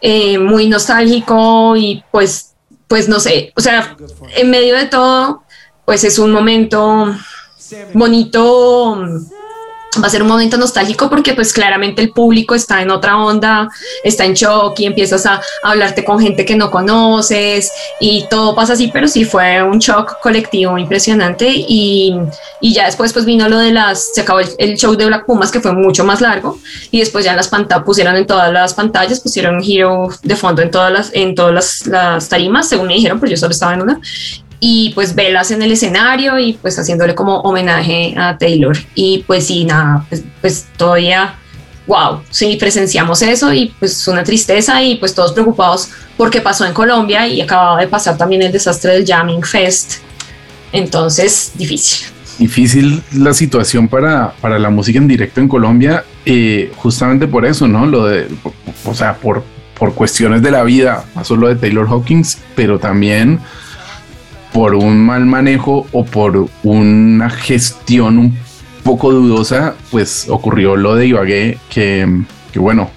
eh, 0.00 0.38
muy 0.38 0.68
nostálgico 0.68 1.76
y 1.76 2.02
pues, 2.10 2.54
pues 2.86 3.08
no 3.08 3.20
sé, 3.20 3.52
o 3.56 3.60
sea, 3.60 3.96
en 4.36 4.50
medio 4.50 4.76
de 4.76 4.86
todo, 4.86 5.44
pues 5.84 6.04
es 6.04 6.18
un 6.18 6.32
momento 6.32 7.14
bonito 7.94 8.98
va 10.00 10.06
a 10.06 10.10
ser 10.10 10.22
un 10.22 10.28
momento 10.28 10.56
nostálgico 10.56 11.10
porque 11.10 11.34
pues 11.34 11.52
claramente 11.52 12.00
el 12.00 12.10
público 12.10 12.54
está 12.54 12.80
en 12.80 12.90
otra 12.90 13.18
onda, 13.18 13.68
está 14.02 14.24
en 14.24 14.34
shock 14.34 14.78
y 14.80 14.86
empiezas 14.86 15.26
a, 15.26 15.40
hablarte 15.62 16.04
con 16.04 16.18
gente 16.18 16.44
que 16.44 16.56
no 16.56 16.70
conoces 16.70 17.70
y 18.00 18.26
todo 18.30 18.54
pasa 18.54 18.72
así, 18.72 18.90
pero 18.92 19.06
sí 19.08 19.24
fue 19.24 19.62
un 19.62 19.78
shock 19.78 20.20
colectivo 20.20 20.78
impresionante 20.78 21.48
y, 21.50 22.14
y 22.60 22.72
ya 22.72 22.86
después 22.86 23.12
pues 23.12 23.24
vino 23.24 23.48
lo 23.48 23.58
de 23.58 23.72
las, 23.72 24.14
se 24.14 24.22
acabó 24.22 24.40
el, 24.40 24.76
show 24.76 24.96
de 24.96 25.06
Black 25.06 25.26
Pumas 25.26 25.50
que 25.50 25.60
fue 25.60 25.72
mucho 25.72 26.04
más 26.04 26.20
largo 26.20 26.58
y 26.90 27.00
después 27.00 27.24
ya 27.24 27.34
las 27.34 27.48
pantallas 27.48 27.84
pusieron 27.84 28.16
en 28.16 28.26
todas 28.26 28.52
las 28.52 28.74
pantallas, 28.74 29.20
pusieron 29.20 29.62
Hero 29.62 30.08
de 30.22 30.36
fondo 30.36 30.62
en 30.62 30.70
todas 30.70 30.92
las, 30.92 31.10
en 31.12 31.34
todas 31.34 31.52
las, 31.52 31.86
las 31.86 32.28
tarimas, 32.28 32.68
según 32.68 32.86
me 32.86 32.94
dijeron, 32.94 33.20
pero 33.20 33.30
yo 33.30 33.36
solo 33.36 33.52
estaba 33.52 33.74
en 33.74 33.82
una 33.82 34.00
y 34.64 34.90
pues 34.94 35.16
velas 35.16 35.50
en 35.50 35.60
el 35.60 35.72
escenario 35.72 36.38
y 36.38 36.52
pues 36.52 36.78
haciéndole 36.78 37.16
como 37.16 37.40
homenaje 37.40 38.14
a 38.16 38.38
Taylor. 38.38 38.78
Y 38.94 39.24
pues 39.26 39.48
sí, 39.48 39.64
nada, 39.64 40.06
pues, 40.08 40.22
pues 40.40 40.66
todavía, 40.76 41.34
wow, 41.88 42.20
sí, 42.30 42.56
presenciamos 42.60 43.22
eso 43.22 43.52
y 43.52 43.74
pues 43.80 44.06
una 44.06 44.22
tristeza 44.22 44.80
y 44.80 44.94
pues 44.98 45.16
todos 45.16 45.32
preocupados 45.32 45.88
porque 46.16 46.40
pasó 46.40 46.64
en 46.64 46.72
Colombia 46.72 47.26
y 47.26 47.40
acababa 47.40 47.80
de 47.80 47.88
pasar 47.88 48.16
también 48.16 48.40
el 48.42 48.52
desastre 48.52 48.92
del 48.92 49.04
Jamming 49.04 49.42
Fest. 49.42 49.94
Entonces, 50.70 51.50
difícil. 51.56 52.06
Difícil 52.38 53.02
la 53.14 53.34
situación 53.34 53.88
para, 53.88 54.32
para 54.40 54.60
la 54.60 54.70
música 54.70 54.96
en 54.96 55.08
directo 55.08 55.40
en 55.40 55.48
Colombia, 55.48 56.04
eh, 56.24 56.70
justamente 56.76 57.26
por 57.26 57.44
eso, 57.46 57.66
¿no? 57.66 57.84
Lo 57.84 58.06
de, 58.06 58.28
o 58.84 58.94
sea, 58.94 59.16
por, 59.16 59.42
por 59.76 59.92
cuestiones 59.92 60.40
de 60.40 60.52
la 60.52 60.62
vida, 60.62 61.04
pasó 61.14 61.34
lo 61.34 61.48
de 61.48 61.56
Taylor 61.56 61.88
Hawkins, 61.88 62.38
pero 62.54 62.78
también 62.78 63.40
por 64.52 64.74
un 64.74 64.98
mal 65.04 65.24
manejo 65.24 65.86
o 65.92 66.04
por 66.04 66.48
una 66.62 67.30
gestión 67.30 68.18
un 68.18 68.38
poco 68.82 69.12
dudosa, 69.12 69.74
pues 69.90 70.26
ocurrió 70.28 70.76
lo 70.76 70.94
de 70.94 71.06
Ibagué, 71.06 71.58
que, 71.70 72.22
que 72.52 72.58
bueno, 72.58 72.90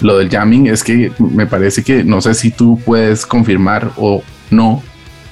lo 0.00 0.18
del 0.18 0.30
jamming 0.30 0.66
es 0.66 0.82
que 0.82 1.12
me 1.18 1.46
parece 1.46 1.82
que 1.82 2.04
no 2.04 2.20
sé 2.20 2.34
si 2.34 2.50
tú 2.50 2.80
puedes 2.84 3.26
confirmar 3.26 3.92
o 3.96 4.22
no, 4.50 4.82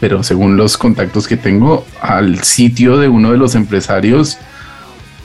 pero 0.00 0.22
según 0.22 0.56
los 0.56 0.76
contactos 0.76 1.26
que 1.26 1.36
tengo, 1.36 1.84
al 2.00 2.42
sitio 2.44 2.98
de 2.98 3.08
uno 3.08 3.32
de 3.32 3.38
los 3.38 3.54
empresarios 3.54 4.38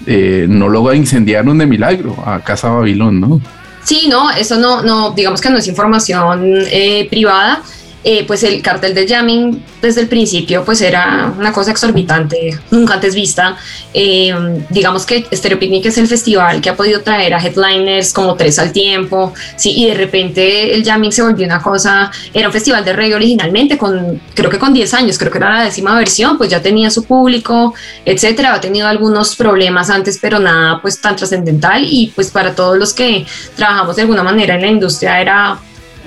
eh, 0.05 0.47
no 0.49 0.69
lo 0.69 0.93
incendiaron 0.93 1.57
de 1.57 1.65
milagro 1.65 2.15
a 2.25 2.39
Casa 2.39 2.69
Babilón, 2.69 3.19
¿no? 3.19 3.41
Sí, 3.83 4.07
no, 4.09 4.29
eso 4.31 4.57
no, 4.57 4.81
no, 4.81 5.11
digamos 5.11 5.41
que 5.41 5.49
no 5.49 5.57
es 5.57 5.67
información 5.67 6.43
eh, 6.71 7.07
privada. 7.09 7.61
Eh, 8.01 8.23
pues 8.25 8.43
el 8.43 8.61
cartel 8.61 8.93
de 8.93 9.05
jamming 9.05 9.61
desde 9.81 9.99
el 9.99 10.07
principio 10.07 10.63
pues 10.63 10.79
era 10.79 11.33
una 11.37 11.51
cosa 11.51 11.71
exorbitante, 11.71 12.57
nunca 12.71 12.93
antes 12.93 13.13
vista. 13.13 13.57
Eh, 13.93 14.33
digamos 14.69 15.05
que 15.05 15.25
Stereo 15.33 15.59
Picnic 15.59 15.85
es 15.87 15.97
el 15.97 16.07
festival 16.07 16.61
que 16.61 16.69
ha 16.69 16.77
podido 16.77 17.01
traer 17.01 17.33
a 17.33 17.43
headliners 17.43 18.13
como 18.13 18.35
tres 18.35 18.57
al 18.57 18.71
tiempo, 18.71 19.33
sí, 19.57 19.73
y 19.75 19.87
de 19.87 19.95
repente 19.95 20.73
el 20.73 20.85
jamming 20.85 21.11
se 21.11 21.23
volvió 21.23 21.45
una 21.45 21.61
cosa, 21.61 22.09
era 22.33 22.47
un 22.47 22.53
festival 22.53 22.85
de 22.85 22.93
reggae 22.93 23.15
originalmente, 23.15 23.77
con 23.77 24.21
creo 24.33 24.49
que 24.49 24.59
con 24.59 24.73
10 24.73 24.93
años, 24.93 25.17
creo 25.17 25.31
que 25.31 25.37
era 25.37 25.49
la 25.49 25.63
décima 25.63 25.93
versión, 25.97 26.37
pues 26.37 26.49
ya 26.49 26.61
tenía 26.61 26.89
su 26.89 27.03
público, 27.03 27.73
etcétera, 28.05 28.53
ha 28.53 28.61
tenido 28.61 28.87
algunos 28.87 29.35
problemas 29.35 29.89
antes, 29.89 30.19
pero 30.21 30.39
nada 30.39 30.81
pues 30.81 31.01
tan 31.01 31.17
trascendental 31.17 31.83
y 31.83 32.13
pues 32.15 32.31
para 32.31 32.55
todos 32.55 32.77
los 32.77 32.93
que 32.93 33.25
trabajamos 33.57 33.97
de 33.97 34.03
alguna 34.03 34.23
manera 34.23 34.55
en 34.55 34.61
la 34.61 34.67
industria 34.67 35.19
era 35.19 35.59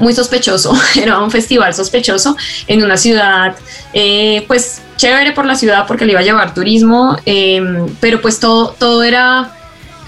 muy 0.03 0.13
sospechoso, 0.13 0.75
era 1.01 1.19
un 1.21 1.31
festival 1.31 1.73
sospechoso 1.75 2.37
en 2.67 2.83
una 2.83 2.97
ciudad, 2.97 3.55
eh, 3.95 4.45
pues 4.49 4.83
chévere 4.97 5.33
por 5.33 5.47
la 5.47 5.55
ciudad 5.55 5.87
porque 5.87 6.05
le 6.05 6.13
iba 6.13 6.21
a 6.21 6.25
llevar 6.25 6.53
turismo, 6.55 7.17
em, 7.25 7.87
pero 8.01 8.21
pues 8.21 8.41
todo, 8.41 8.75
todo 8.79 9.03
era 9.05 9.57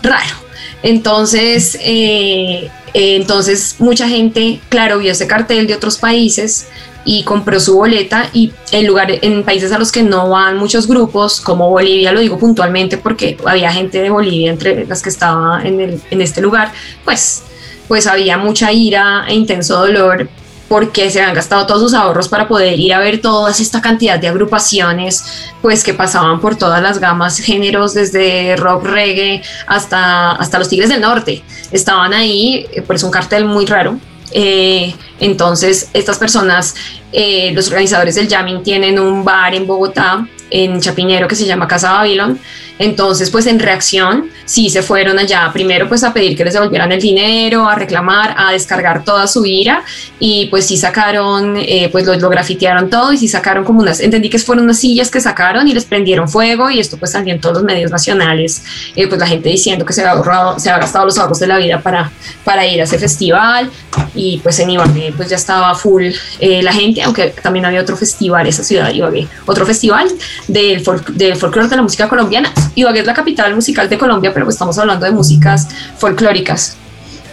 raro. 0.02 0.36
Entonces, 0.82 1.78
eh, 1.80 2.68
eh, 2.92 3.16
entonces 3.16 3.76
mucha 3.78 4.08
gente, 4.08 4.60
claro, 4.68 4.98
vio 4.98 5.12
ese 5.12 5.26
cartel 5.28 5.66
de 5.68 5.74
otros 5.74 5.96
países 5.96 6.66
y 7.04 7.22
compró 7.22 7.60
su 7.60 7.76
boleta 7.76 8.30
y 8.32 8.52
en 8.72 8.86
lugar 8.86 9.10
en 9.10 9.44
países 9.44 9.70
a 9.70 9.78
los 9.78 9.92
que 9.92 10.02
no 10.02 10.30
van 10.30 10.56
muchos 10.56 10.88
grupos 10.88 11.40
como 11.40 11.68
Bolivia 11.68 12.12
lo 12.12 12.20
digo 12.20 12.38
puntualmente 12.38 12.96
porque 12.96 13.36
había 13.44 13.70
gente 13.70 14.00
de 14.00 14.08
Bolivia 14.08 14.50
entre 14.50 14.86
las 14.86 15.02
que 15.02 15.10
estaba 15.10 15.62
en, 15.62 15.80
el, 15.80 16.00
en 16.10 16.22
este 16.22 16.40
lugar 16.40 16.72
pues 17.04 17.42
pues 17.88 18.06
había 18.06 18.38
mucha 18.38 18.72
ira 18.72 19.24
e 19.28 19.34
intenso 19.34 19.78
dolor 19.78 20.28
porque 20.68 21.10
se 21.10 21.20
habían 21.20 21.34
gastado 21.34 21.66
todos 21.66 21.82
sus 21.82 21.94
ahorros 21.94 22.28
para 22.28 22.48
poder 22.48 22.78
ir 22.80 22.92
a 22.94 22.98
ver 22.98 23.20
toda 23.20 23.50
esta 23.50 23.80
cantidad 23.80 24.18
de 24.18 24.28
agrupaciones, 24.28 25.24
pues 25.60 25.84
que 25.84 25.94
pasaban 25.94 26.40
por 26.40 26.56
todas 26.56 26.82
las 26.82 26.98
gamas, 26.98 27.38
géneros, 27.38 27.94
desde 27.94 28.56
rock, 28.56 28.84
reggae, 28.84 29.42
hasta, 29.66 30.32
hasta 30.32 30.58
los 30.58 30.68
Tigres 30.68 30.88
del 30.88 31.00
Norte. 31.00 31.42
Estaban 31.70 32.12
ahí, 32.12 32.66
pues 32.86 33.02
un 33.02 33.10
cartel 33.10 33.44
muy 33.44 33.66
raro. 33.66 33.98
Eh, 34.32 34.92
entonces, 35.20 35.90
estas 35.92 36.18
personas, 36.18 36.74
eh, 37.12 37.52
los 37.52 37.68
organizadores 37.68 38.14
del 38.16 38.28
jamming, 38.28 38.62
tienen 38.62 38.98
un 38.98 39.24
bar 39.24 39.54
en 39.54 39.66
Bogotá, 39.66 40.26
en 40.50 40.80
Chapinero, 40.80 41.28
que 41.28 41.36
se 41.36 41.46
llama 41.46 41.68
Casa 41.68 41.92
Babylon, 41.92 42.38
entonces, 42.78 43.30
pues 43.30 43.46
en 43.46 43.60
reacción, 43.60 44.30
sí 44.44 44.68
se 44.68 44.82
fueron 44.82 45.18
allá 45.18 45.48
primero 45.52 45.88
pues 45.88 46.02
a 46.02 46.12
pedir 46.12 46.36
que 46.36 46.44
les 46.44 46.54
devolvieran 46.54 46.90
el 46.90 47.00
dinero, 47.00 47.68
a 47.68 47.76
reclamar, 47.76 48.34
a 48.36 48.50
descargar 48.50 49.04
toda 49.04 49.28
su 49.28 49.46
ira 49.46 49.84
y 50.18 50.46
pues 50.46 50.66
sí 50.66 50.76
sacaron, 50.76 51.56
eh, 51.56 51.88
pues 51.92 52.04
lo, 52.04 52.28
grafitearon 52.28 52.90
todo 52.90 53.12
y 53.12 53.18
sí 53.18 53.28
sacaron 53.28 53.64
como 53.64 53.80
unas, 53.80 54.00
entendí 54.00 54.28
que 54.28 54.38
fueron 54.38 54.64
unas 54.64 54.78
sillas 54.78 55.10
que 55.10 55.20
sacaron 55.20 55.68
y 55.68 55.72
les 55.72 55.84
prendieron 55.84 56.28
fuego 56.28 56.68
y 56.68 56.80
esto 56.80 56.96
pues 56.96 57.12
salió 57.12 57.32
en 57.32 57.40
todos 57.40 57.56
los 57.56 57.64
medios 57.64 57.92
nacionales, 57.92 58.64
eh, 58.96 59.06
pues 59.06 59.20
la 59.20 59.26
gente 59.26 59.48
diciendo 59.48 59.86
que 59.86 59.92
se 59.92 60.00
había 60.00 60.12
ahorrado, 60.12 60.58
se 60.58 60.68
había 60.68 60.80
gastado 60.80 61.06
los 61.06 61.16
ahorros 61.16 61.38
de 61.38 61.46
la 61.46 61.58
vida 61.58 61.80
para, 61.80 62.10
para 62.44 62.66
ir 62.66 62.80
a 62.80 62.84
ese 62.84 62.98
festival 62.98 63.70
y 64.16 64.38
pues 64.38 64.58
en 64.58 64.70
Ibagué 64.70 65.14
pues 65.16 65.28
ya 65.28 65.36
estaba 65.36 65.74
full 65.76 66.06
eh, 66.40 66.62
la 66.62 66.72
gente, 66.72 67.02
aunque 67.02 67.28
también 67.40 67.64
había 67.66 67.80
otro 67.80 67.96
festival, 67.96 68.48
esa 68.48 68.64
ciudad 68.64 68.88
de 68.88 68.94
Ibagué, 68.94 69.28
otro 69.46 69.64
festival 69.64 70.08
del, 70.48 70.82
del 71.12 71.36
folclore 71.36 71.68
de 71.68 71.76
la 71.76 71.82
música 71.82 72.08
colombiana 72.08 72.52
Ibagué 72.74 73.00
es 73.00 73.06
la 73.06 73.14
capital 73.14 73.54
musical 73.54 73.88
de 73.88 73.98
Colombia, 73.98 74.32
pero 74.32 74.46
pues 74.46 74.54
estamos 74.54 74.78
hablando 74.78 75.06
de 75.06 75.12
músicas 75.12 75.68
folclóricas. 75.98 76.76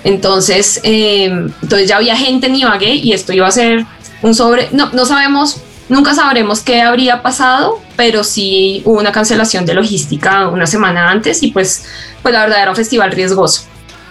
Entonces, 0.03 0.79
em, 0.83 1.51
entonces 1.61 1.87
ya 1.87 1.97
había 1.97 2.15
gente 2.15 2.47
en 2.47 2.55
Ibagué 2.55 2.95
y 2.95 3.13
esto 3.13 3.33
iba 3.33 3.47
a 3.47 3.51
ser 3.51 3.85
un 4.21 4.33
sobre, 4.33 4.69
no, 4.71 4.89
no 4.93 5.05
sabemos, 5.05 5.57
nunca 5.89 6.13
sabremos 6.13 6.61
qué 6.61 6.81
habría 6.81 7.21
pasado, 7.21 7.79
pero 7.95 8.23
sí 8.23 8.81
hubo 8.85 8.99
una 8.99 9.11
cancelación 9.11 9.65
de 9.65 9.73
logística 9.73 10.47
una 10.47 10.65
semana 10.65 11.11
antes 11.11 11.43
y 11.43 11.51
pues, 11.51 11.85
pues 12.21 12.33
la 12.33 12.41
verdad 12.41 12.61
era 12.61 12.71
un 12.71 12.75
festival 12.75 13.11
riesgoso 13.11 13.63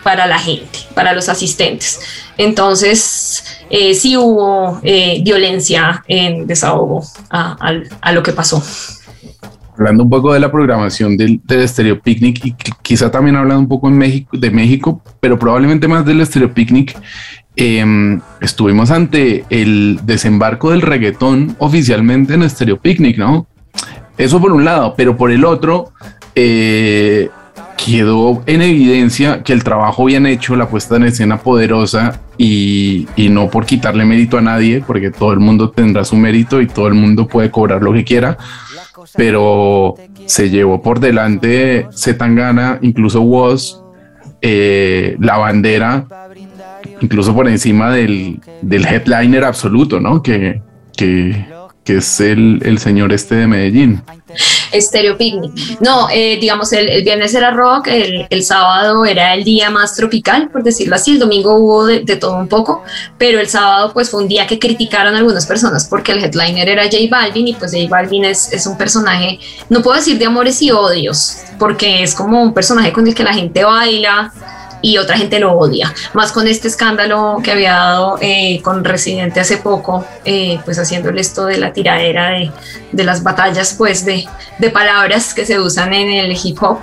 para 0.02 0.26
la 0.26 0.38
gente, 0.38 0.78
para 0.94 1.12
los 1.12 1.28
asistentes. 1.28 2.00
Entonces, 2.38 3.44
eh, 3.68 3.94
sí 3.94 4.16
hubo 4.16 4.80
eh, 4.82 5.20
violencia 5.22 6.02
en 6.08 6.46
desahogo 6.46 7.04
a, 7.28 7.56
a 8.00 8.12
lo 8.12 8.22
que 8.22 8.32
pasó 8.32 8.62
hablando 9.80 10.04
un 10.04 10.10
poco 10.10 10.34
de 10.34 10.40
la 10.40 10.52
programación 10.52 11.16
del, 11.16 11.40
del 11.44 11.66
Stereo 11.66 12.00
Picnic 12.00 12.44
y 12.44 12.54
quizá 12.82 13.10
también 13.10 13.36
hablando 13.36 13.60
un 13.60 13.68
poco 13.68 13.88
en 13.88 13.96
México, 13.96 14.36
de 14.36 14.50
México, 14.50 15.02
pero 15.20 15.38
probablemente 15.38 15.88
más 15.88 16.04
del 16.04 16.24
Stereo 16.24 16.52
Picnic, 16.52 16.94
em, 17.56 18.20
estuvimos 18.42 18.90
ante 18.90 19.46
el 19.48 20.00
desembarco 20.02 20.70
del 20.70 20.82
reggaetón 20.82 21.56
oficialmente 21.58 22.34
en 22.34 22.48
Stereo 22.48 22.78
Picnic, 22.78 23.16
¿no? 23.16 23.46
Eso 24.18 24.38
por 24.38 24.52
un 24.52 24.66
lado, 24.66 24.92
pero 24.98 25.16
por 25.16 25.30
el 25.30 25.46
otro, 25.46 25.92
eh, 26.34 27.30
quedó 27.82 28.42
en 28.44 28.60
evidencia 28.60 29.42
que 29.42 29.54
el 29.54 29.64
trabajo 29.64 30.04
bien 30.04 30.26
hecho, 30.26 30.56
la 30.56 30.68
puesta 30.68 30.96
en 30.96 31.04
escena 31.04 31.38
poderosa 31.38 32.20
y, 32.36 33.08
y, 33.16 33.30
no 33.30 33.48
por 33.48 33.64
quitarle 33.64 34.04
mérito 34.04 34.36
a 34.36 34.42
nadie, 34.42 34.84
porque 34.86 35.10
todo 35.10 35.32
el 35.32 35.40
mundo 35.40 35.70
tendrá 35.70 36.04
su 36.04 36.16
mérito 36.16 36.60
y 36.60 36.66
todo 36.66 36.88
el 36.88 36.94
mundo 36.94 37.26
puede 37.26 37.50
cobrar 37.50 37.82
lo 37.82 37.94
que 37.94 38.04
quiera, 38.04 38.36
pero 39.16 39.94
se 40.26 40.50
llevó 40.50 40.82
por 40.82 41.00
delante 41.00 41.86
Zetangana, 41.92 42.78
incluso 42.82 43.22
Woz, 43.22 43.82
eh, 44.42 45.16
la 45.20 45.36
bandera, 45.36 46.06
incluso 47.00 47.34
por 47.34 47.48
encima 47.48 47.90
del, 47.92 48.40
del 48.62 48.86
headliner 48.86 49.44
absoluto, 49.44 50.00
¿no? 50.00 50.22
Que, 50.22 50.62
que, 50.96 51.46
que 51.84 51.96
es 51.96 52.20
el, 52.20 52.60
el 52.64 52.78
señor 52.78 53.12
este 53.12 53.34
de 53.34 53.46
Medellín. 53.46 54.02
Stereo 54.74 55.16
Picnic. 55.16 55.80
No, 55.80 56.08
eh, 56.10 56.38
digamos, 56.40 56.72
el, 56.72 56.88
el, 56.88 57.02
viernes 57.02 57.34
era 57.34 57.50
rock, 57.50 57.88
el, 57.88 58.26
el, 58.28 58.42
sábado 58.42 59.04
era 59.04 59.34
el 59.34 59.44
día 59.44 59.70
más 59.70 59.94
tropical, 59.96 60.48
por 60.50 60.62
decirlo 60.62 60.96
así, 60.96 61.12
el 61.12 61.18
domingo 61.18 61.56
hubo 61.56 61.86
de, 61.86 62.00
de, 62.00 62.16
todo 62.16 62.36
un 62.36 62.48
poco, 62.48 62.82
pero 63.18 63.40
el 63.40 63.48
sábado 63.48 63.92
pues 63.92 64.10
fue 64.10 64.22
un 64.22 64.28
día 64.28 64.46
que 64.46 64.58
criticaron 64.58 65.14
algunas 65.14 65.46
personas 65.46 65.86
porque 65.86 66.12
el 66.12 66.24
headliner 66.24 66.68
era 66.68 66.84
J 66.84 66.96
Balvin 67.10 67.48
y 67.48 67.54
pues 67.54 67.72
J 67.72 67.88
Balvin 67.88 68.24
es, 68.24 68.52
es 68.52 68.66
un 68.66 68.76
personaje, 68.76 69.38
no 69.68 69.82
puedo 69.82 69.96
decir 69.96 70.18
de 70.18 70.26
amores 70.26 70.60
y 70.62 70.70
odios, 70.70 71.38
porque 71.58 72.02
es 72.02 72.14
como 72.14 72.42
un 72.42 72.54
personaje 72.54 72.92
con 72.92 73.06
el 73.06 73.14
que 73.14 73.24
la 73.24 73.34
gente 73.34 73.64
baila, 73.64 74.32
y 74.82 74.98
otra 74.98 75.16
gente 75.16 75.38
lo 75.38 75.52
odia. 75.52 75.92
Más 76.14 76.32
con 76.32 76.46
este 76.46 76.68
escándalo 76.68 77.38
que 77.42 77.52
había 77.52 77.74
dado 77.74 78.18
eh, 78.20 78.60
con 78.62 78.84
Residente 78.84 79.40
hace 79.40 79.58
poco, 79.58 80.04
eh, 80.24 80.58
pues 80.64 80.78
haciéndole 80.78 81.20
esto 81.20 81.46
de 81.46 81.58
la 81.58 81.72
tiradera 81.72 82.30
de, 82.30 82.50
de 82.92 83.04
las 83.04 83.22
batallas, 83.22 83.74
pues 83.76 84.04
de, 84.04 84.26
de, 84.58 84.70
palabras 84.70 85.34
que 85.34 85.44
se 85.46 85.58
usan 85.58 85.92
en 85.92 86.08
el 86.10 86.36
hip 86.42 86.62
hop. 86.62 86.78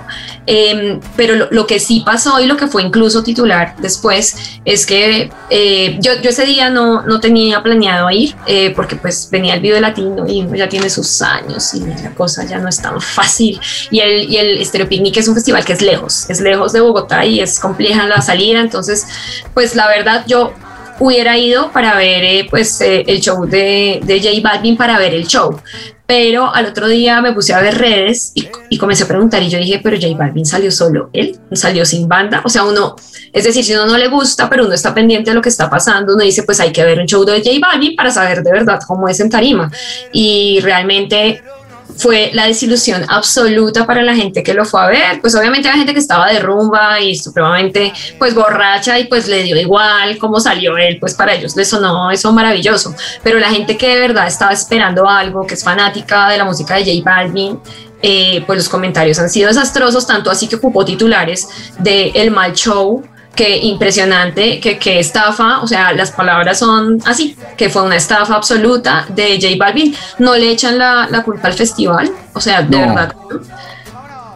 Eh, 0.46 0.98
pero 1.16 1.34
lo, 1.34 1.48
lo, 1.50 1.66
que 1.66 1.78
sí 1.78 2.02
pasó 2.04 2.40
y 2.40 2.46
lo 2.46 2.56
que 2.56 2.68
fue 2.68 2.82
incluso 2.82 3.22
titular 3.22 3.74
después 3.78 4.34
es 4.64 4.86
que 4.86 5.30
eh, 5.50 5.98
yo, 6.00 6.12
yo, 6.22 6.30
ese 6.30 6.46
día 6.46 6.70
no, 6.70 7.02
no 7.02 7.20
tenía 7.20 7.62
planeado 7.62 8.10
ir 8.10 8.34
eh, 8.46 8.72
porque 8.74 8.96
pues 8.96 9.28
venía 9.30 9.54
el 9.54 9.60
video 9.60 9.78
latino 9.78 10.26
y 10.26 10.46
ya 10.56 10.68
tiene 10.68 10.88
sus 10.88 11.20
años 11.20 11.74
y 11.74 11.80
la 11.80 12.14
cosa 12.14 12.44
ya 12.44 12.58
no 12.58 12.68
es 12.68 12.80
tan 12.80 12.98
fácil. 13.00 13.60
Y 13.90 14.00
el, 14.00 14.30
y 14.30 14.36
el 14.38 14.64
Stereo 14.64 14.88
Picnic 14.88 15.18
es 15.18 15.28
un 15.28 15.34
festival 15.34 15.64
que 15.64 15.74
es 15.74 15.82
lejos, 15.82 16.30
es 16.30 16.40
lejos 16.40 16.72
de 16.72 16.80
Bogotá 16.80 17.24
y 17.26 17.40
es 17.40 17.58
complejo 17.88 18.08
la 18.08 18.22
salida, 18.22 18.60
entonces 18.60 19.06
pues 19.54 19.74
la 19.74 19.88
verdad 19.88 20.24
yo 20.26 20.52
hubiera 21.00 21.38
ido 21.38 21.70
para 21.70 21.96
ver 21.96 22.24
eh, 22.24 22.46
pues 22.50 22.80
eh, 22.80 23.04
el 23.06 23.20
show 23.20 23.46
de, 23.46 24.00
de 24.02 24.20
J 24.20 24.40
Balvin 24.42 24.76
para 24.76 24.98
ver 24.98 25.14
el 25.14 25.26
show, 25.26 25.60
pero 26.06 26.52
al 26.52 26.66
otro 26.66 26.88
día 26.88 27.20
me 27.20 27.32
puse 27.32 27.54
a 27.54 27.60
ver 27.60 27.78
redes 27.78 28.32
y, 28.34 28.48
y, 28.68 28.78
comencé 28.78 29.04
a 29.04 29.08
preguntar 29.08 29.42
y 29.42 29.48
yo 29.48 29.58
dije, 29.58 29.80
pero 29.82 29.96
J 29.96 30.16
Balvin 30.16 30.44
salió 30.44 30.72
solo, 30.72 31.10
él 31.12 31.38
salió 31.52 31.84
sin 31.84 32.08
banda, 32.08 32.42
o 32.44 32.48
sea, 32.48 32.64
uno, 32.64 32.96
es 33.32 33.44
decir, 33.44 33.64
si 33.64 33.74
uno 33.74 33.86
no 33.86 33.96
le 33.96 34.08
gusta, 34.08 34.48
pero 34.48 34.64
uno 34.64 34.74
está 34.74 34.92
pendiente 34.92 35.30
de 35.30 35.34
lo 35.34 35.42
que 35.42 35.50
está 35.50 35.70
pasando, 35.70 36.14
uno 36.14 36.24
dice, 36.24 36.42
pues 36.42 36.58
hay 36.60 36.72
que 36.72 36.84
ver 36.84 36.98
un 36.98 37.06
show 37.06 37.24
de 37.24 37.38
J 37.38 37.50
Balvin 37.60 37.94
para 37.94 38.10
saber 38.10 38.42
de 38.42 38.50
verdad 38.50 38.80
cómo 38.86 39.08
es 39.08 39.20
en 39.20 39.30
tarima 39.30 39.70
y 40.12 40.58
realmente 40.60 41.42
fue 41.98 42.30
la 42.32 42.46
desilusión 42.46 43.04
absoluta 43.08 43.84
para 43.86 44.02
la 44.02 44.14
gente 44.14 44.42
que 44.42 44.54
lo 44.54 44.64
fue 44.64 44.80
a 44.80 44.86
ver. 44.86 45.20
Pues 45.20 45.34
obviamente 45.34 45.68
había 45.68 45.78
gente 45.78 45.92
que 45.92 46.00
estaba 46.00 46.30
de 46.32 46.38
rumba 46.38 47.00
y 47.00 47.16
supremamente 47.16 47.92
pues 48.18 48.34
borracha 48.34 48.98
y 48.98 49.04
pues 49.04 49.28
le 49.28 49.42
dio 49.42 49.56
igual 49.56 50.16
cómo 50.18 50.40
salió 50.40 50.76
él, 50.78 50.98
pues 51.00 51.14
para 51.14 51.34
ellos 51.34 51.56
les 51.56 51.68
sonó 51.68 52.10
eso 52.10 52.32
maravilloso. 52.32 52.94
Pero 53.22 53.38
la 53.38 53.50
gente 53.50 53.76
que 53.76 53.88
de 53.88 54.00
verdad 54.00 54.26
estaba 54.26 54.52
esperando 54.52 55.08
algo, 55.08 55.46
que 55.46 55.54
es 55.54 55.64
fanática 55.64 56.28
de 56.30 56.38
la 56.38 56.44
música 56.44 56.76
de 56.76 56.84
J 56.84 57.02
Balvin, 57.04 57.58
eh, 58.00 58.44
pues 58.46 58.58
los 58.58 58.68
comentarios 58.68 59.18
han 59.18 59.28
sido 59.28 59.48
desastrosos, 59.48 60.06
tanto 60.06 60.30
así 60.30 60.46
que 60.46 60.56
ocupó 60.56 60.84
titulares 60.84 61.48
de 61.78 62.10
El 62.14 62.30
Mal 62.30 62.52
Show, 62.52 63.02
que 63.38 63.56
impresionante, 63.58 64.58
que, 64.58 64.80
que, 64.80 64.98
estafa, 64.98 65.60
o 65.60 65.66
sea, 65.68 65.92
las 65.92 66.10
palabras 66.10 66.58
son 66.58 66.98
así, 67.06 67.36
que 67.56 67.70
fue 67.70 67.82
una 67.82 67.94
estafa 67.94 68.34
absoluta 68.34 69.06
de 69.10 69.38
J 69.40 69.54
Balvin. 69.56 69.94
No 70.18 70.34
le 70.34 70.50
echan 70.50 70.76
la, 70.76 71.06
la 71.08 71.22
culpa 71.22 71.46
al 71.46 71.54
festival, 71.54 72.10
o 72.32 72.40
sea, 72.40 72.62
de 72.62 72.76
verdad, 72.76 73.14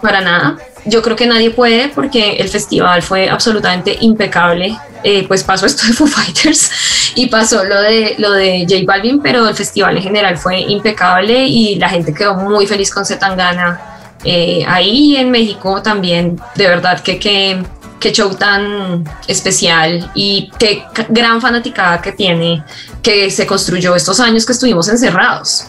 para 0.01 0.21
nada. 0.21 0.57
Yo 0.85 1.03
creo 1.03 1.17
que 1.17 1.27
nadie 1.27 1.51
puede 1.51 1.89
porque 1.89 2.37
el 2.37 2.49
festival 2.49 3.03
fue 3.03 3.29
absolutamente 3.29 3.99
impecable. 4.03 4.79
Eh, 5.03 5.27
pues 5.27 5.43
pasó 5.43 5.67
esto 5.67 5.85
de 5.85 5.95
Foo 5.95 6.07
Fighters 6.07 6.71
y 7.17 7.27
pasó 7.27 7.65
lo 7.65 7.81
de, 7.83 8.15
lo 8.19 8.31
de 8.31 8.65
J 8.69 8.85
Balvin, 8.87 9.21
pero 9.21 9.49
el 9.49 9.55
festival 9.57 9.97
en 9.97 10.03
general 10.05 10.39
fue 10.39 10.61
impecable 10.61 11.45
y 11.45 11.75
la 11.75 11.89
gente 11.89 12.15
quedó 12.15 12.37
muy 12.37 12.69
feliz 12.69 12.95
con 12.95 13.05
Zetangana. 13.05 13.81
Eh, 14.23 14.65
ahí 14.69 15.17
en 15.17 15.33
México 15.33 15.83
también, 15.83 16.41
de 16.55 16.69
verdad 16.69 17.01
que, 17.01 17.19
que 17.19 17.65
qué 18.03 18.11
show 18.11 18.35
tan 18.35 19.05
especial 19.29 20.11
y 20.15 20.51
qué 20.59 20.83
gran 21.09 21.41
fanaticada 21.41 22.03
que 22.03 22.11
tiene 22.11 22.65
que 23.01 23.31
se 23.31 23.47
construyó 23.47 23.95
estos 23.95 24.19
años 24.19 24.45
que 24.45 24.53
estuvimos 24.53 24.89
encerrados. 24.89 25.69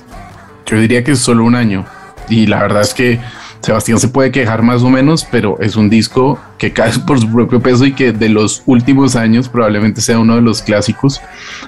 Yo 0.66 0.78
diría 0.80 1.04
que 1.04 1.12
es 1.12 1.20
solo 1.20 1.46
un 1.46 1.54
año 1.54 1.86
y 2.28 2.48
la 2.48 2.64
verdad 2.64 2.82
es 2.82 2.94
que 2.94 3.20
Sebastián 3.62 4.00
se 4.00 4.08
puede 4.08 4.32
quejar 4.32 4.64
más 4.64 4.82
o 4.82 4.90
menos, 4.90 5.26
pero 5.30 5.58
es 5.62 5.76
un 5.76 5.90
disco 5.90 6.40
que 6.58 6.74
cae 6.74 6.92
por 7.08 7.20
su 7.20 7.32
propio 7.32 7.62
peso 7.62 7.86
y 7.86 7.94
que 7.94 8.12
de 8.12 8.30
los 8.30 8.64
últimos 8.66 9.16
años 9.16 9.48
probablemente 9.48 10.02
sea 10.02 10.18
uno 10.18 10.36
de 10.36 10.42
los 10.42 10.64
clásicos, 10.64 11.22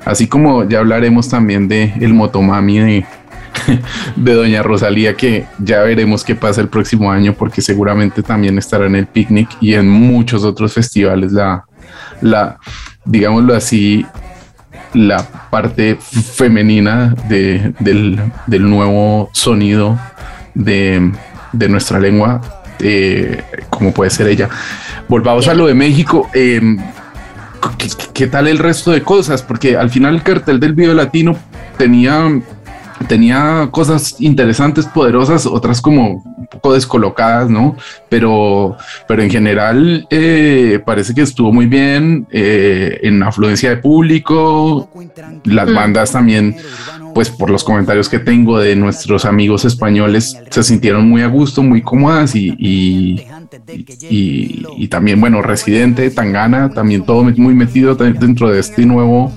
así 0.04 0.28
como 0.28 0.68
ya 0.68 0.80
hablaremos 0.80 1.30
también 1.30 1.68
de 1.68 1.94
el 2.02 2.14
Motomami 2.16 3.06
de 4.16 4.34
Doña 4.34 4.64
Rosalía 4.64 5.16
que 5.16 5.46
ya 5.60 5.82
veremos 5.82 6.24
qué 6.24 6.36
pasa 6.36 6.62
el 6.62 6.68
próximo 6.68 7.12
año 7.12 7.34
porque 7.34 7.62
seguramente 7.62 8.24
también 8.24 8.58
estará 8.58 8.86
en 8.86 8.96
el 8.96 9.08
picnic 9.08 9.50
y 9.62 9.74
en 9.74 9.90
muchos 9.90 10.44
otros 10.44 10.74
festivales 10.74 11.32
la, 11.32 11.66
la 12.22 12.58
digámoslo 13.06 13.56
así, 13.56 14.06
la 14.94 15.24
parte 15.50 15.98
femenina 15.98 17.16
de, 17.28 17.74
del, 17.80 18.20
del, 18.48 18.70
nuevo 18.70 19.30
sonido 19.34 20.00
de, 20.54 21.12
de 21.52 21.70
nuestra 21.70 22.00
lengua, 22.00 22.42
eh, 22.80 23.44
como 23.70 23.94
puede 23.94 24.10
ser 24.10 24.28
ella. 24.28 24.50
Volvamos 25.08 25.48
a 25.48 25.54
lo 25.54 25.68
de 25.68 25.74
México. 25.74 26.30
Eh, 26.34 26.78
¿qué, 27.78 27.90
¿Qué 28.14 28.28
tal 28.28 28.48
el 28.48 28.58
resto 28.58 28.92
de 28.92 29.02
cosas? 29.04 29.42
Porque 29.42 29.78
al 29.78 29.90
final 29.90 30.16
el 30.16 30.24
cartel 30.24 30.60
del 30.60 30.74
video 30.74 30.94
latino 30.94 31.38
tenía 31.78 32.42
tenía 33.08 33.70
cosas 33.72 34.16
interesantes, 34.20 34.86
poderosas, 34.86 35.46
otras 35.46 35.82
como 35.82 36.24
un 36.24 36.48
poco 36.48 36.74
descolocadas, 36.74 37.50
¿no? 37.50 37.76
Pero, 38.10 38.78
pero 39.08 39.22
en 39.22 39.30
general 39.30 40.08
eh, 40.10 40.80
parece 40.86 41.14
que 41.14 41.22
estuvo 41.22 41.52
muy 41.52 41.66
bien 41.66 42.28
eh, 42.32 43.00
en 43.04 43.22
afluencia 43.24 43.70
de 43.70 43.78
público. 43.78 44.90
Las 45.44 45.70
mm. 45.70 45.76
bandas 45.76 46.12
también, 46.12 46.56
pues 47.14 47.30
por 47.30 47.50
los 47.50 47.64
comentarios 47.64 48.10
que 48.10 48.20
tengo 48.20 48.60
de 48.60 48.76
nuestros 48.76 49.26
amigos 49.26 49.66
españoles, 49.66 50.38
se 50.50 50.64
sintieron 50.64 51.10
muy 51.10 51.22
a 51.22 51.28
gusto, 51.28 51.64
muy 51.64 51.82
cómodas 51.82 52.36
y, 52.36 52.56
y, 52.58 53.26
y, 54.10 54.88
también, 54.88 55.20
bueno, 55.20 55.42
Residente, 55.42 56.10
Tangana, 56.12 56.70
también 56.70 57.06
todo 57.06 57.24
muy 57.24 57.54
metido 57.54 57.96
dentro 57.96 58.50
de 58.50 58.60
este 58.60 58.86
nuevo 58.86 59.32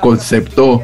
concepto 0.00 0.82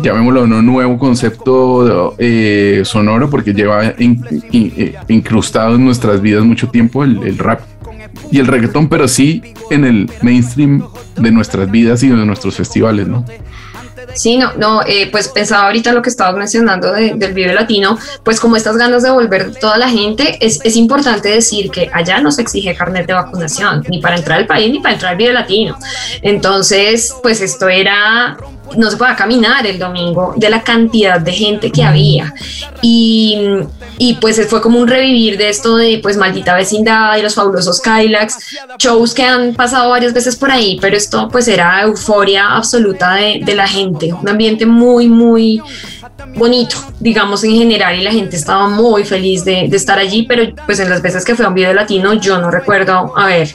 llamémoslo 0.00 0.42
un 0.42 0.66
nuevo 0.66 0.98
concepto 0.98 2.14
eh, 2.18 2.82
sonoro 2.84 3.30
porque 3.30 3.52
lleva 3.52 3.86
eh, 3.86 4.94
incrustado 5.08 5.74
en 5.74 5.84
nuestras 5.84 6.20
vidas 6.20 6.44
mucho 6.44 6.68
tiempo 6.68 7.04
el, 7.04 7.38
rap 7.38 7.60
y 8.30 8.38
el 8.38 8.46
reggaetón, 8.46 8.88
pero 8.88 9.08
sí 9.08 9.42
en 9.70 9.84
el 9.84 10.10
mainstream 10.22 10.86
de 11.16 11.30
nuestras 11.30 11.70
vidas 11.70 12.02
y 12.02 12.08
de 12.08 12.16
nuestros 12.16 12.56
festivales, 12.56 13.06
¿no? 13.06 13.24
Sí, 14.12 14.36
no, 14.36 14.52
no, 14.54 14.82
eh, 14.86 15.08
pues 15.10 15.28
pensaba 15.28 15.66
ahorita 15.66 15.92
lo 15.92 16.02
que 16.02 16.10
estabas 16.10 16.36
mencionando 16.36 16.92
del 16.92 17.32
Vive 17.32 17.54
Latino, 17.54 17.98
pues 18.22 18.38
como 18.38 18.54
estas 18.54 18.76
ganas 18.76 19.02
de 19.02 19.10
volver 19.10 19.54
toda 19.56 19.76
la 19.76 19.88
gente, 19.88 20.36
es, 20.40 20.60
es, 20.62 20.76
importante 20.76 21.30
decir 21.30 21.70
que 21.70 21.90
allá 21.92 22.20
no 22.20 22.30
se 22.30 22.42
exige 22.42 22.76
carnet 22.76 23.06
de 23.06 23.14
vacunación, 23.14 23.82
ni 23.88 24.00
para 24.00 24.16
entrar 24.16 24.38
al 24.38 24.46
país, 24.46 24.70
ni 24.70 24.80
para 24.80 24.94
entrar 24.94 25.12
al 25.12 25.18
Vive 25.18 25.32
Latino. 25.32 25.76
Entonces, 26.22 27.14
pues 27.22 27.40
esto 27.40 27.68
era 27.68 28.36
no 28.76 28.90
se 28.90 28.96
podía 28.96 29.16
caminar 29.16 29.66
el 29.66 29.78
domingo 29.78 30.34
de 30.36 30.50
la 30.50 30.62
cantidad 30.62 31.20
de 31.20 31.32
gente 31.32 31.70
que 31.70 31.82
había. 31.82 32.32
Y, 32.82 33.38
y, 33.98 34.14
pues 34.14 34.40
fue 34.48 34.60
como 34.60 34.78
un 34.78 34.88
revivir 34.88 35.38
de 35.38 35.48
esto 35.48 35.76
de 35.76 36.00
pues 36.02 36.16
maldita 36.16 36.54
vecindad 36.54 37.16
y 37.16 37.22
los 37.22 37.34
fabulosos 37.34 37.80
Kylax, 37.80 38.38
shows 38.78 39.14
que 39.14 39.22
han 39.22 39.54
pasado 39.54 39.90
varias 39.90 40.12
veces 40.12 40.36
por 40.36 40.50
ahí, 40.50 40.78
pero 40.80 40.96
esto 40.96 41.28
pues 41.30 41.48
era 41.48 41.82
euforia 41.82 42.56
absoluta 42.56 43.14
de, 43.14 43.40
de 43.44 43.54
la 43.54 43.66
gente, 43.66 44.12
un 44.12 44.28
ambiente 44.28 44.66
muy, 44.66 45.08
muy 45.08 45.62
bonito, 46.34 46.76
digamos 47.00 47.44
en 47.44 47.52
general, 47.52 47.98
y 47.98 48.02
la 48.02 48.10
gente 48.10 48.36
estaba 48.36 48.68
muy 48.68 49.04
feliz 49.04 49.44
de, 49.44 49.64
estar 49.66 49.98
allí, 49.98 50.24
pero 50.26 50.44
pues 50.66 50.80
en 50.80 50.88
las 50.88 51.02
veces 51.02 51.24
que 51.24 51.34
fue 51.34 51.46
un 51.46 51.54
video 51.54 51.72
latino 51.74 52.14
yo 52.14 52.38
no 52.38 52.50
recuerdo 52.50 53.12
haber 53.16 53.54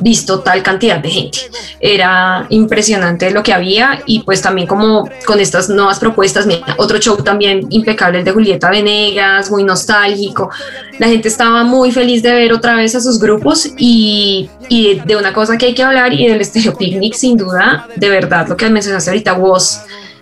visto 0.00 0.40
tal 0.40 0.62
cantidad 0.62 0.98
de 0.98 1.10
gente. 1.10 1.38
Era 1.80 2.46
impresionante 2.50 3.30
lo 3.30 3.42
que 3.42 3.52
había 3.52 4.02
y 4.06 4.20
pues 4.20 4.42
también 4.42 4.66
como 4.66 5.08
con 5.26 5.40
estas 5.40 5.68
nuevas 5.68 5.98
propuestas, 5.98 6.46
otro 6.76 6.98
show 6.98 7.16
también 7.16 7.66
impecable, 7.70 8.18
el 8.18 8.24
de 8.24 8.32
Julieta 8.32 8.70
Venegas, 8.70 9.50
muy 9.50 9.64
nostálgico. 9.64 10.50
La 10.98 11.08
gente 11.08 11.28
estaba 11.28 11.64
muy 11.64 11.92
feliz 11.92 12.22
de 12.22 12.32
ver 12.32 12.52
otra 12.52 12.76
vez 12.76 12.94
a 12.94 13.00
sus 13.00 13.18
grupos 13.18 13.70
y, 13.76 14.48
de 14.68 15.16
una 15.16 15.32
cosa 15.32 15.56
que 15.56 15.66
hay 15.66 15.74
que 15.74 15.82
hablar 15.82 16.12
y 16.12 16.26
del 16.26 16.44
Stereo 16.44 16.76
Picnic 16.76 17.14
sin 17.14 17.36
duda, 17.36 17.86
de 17.96 18.08
verdad, 18.08 18.48
lo 18.48 18.56
que 18.56 18.68
mencionaste 18.68 19.10
ahorita, 19.10 19.34
Woz. 19.34 19.80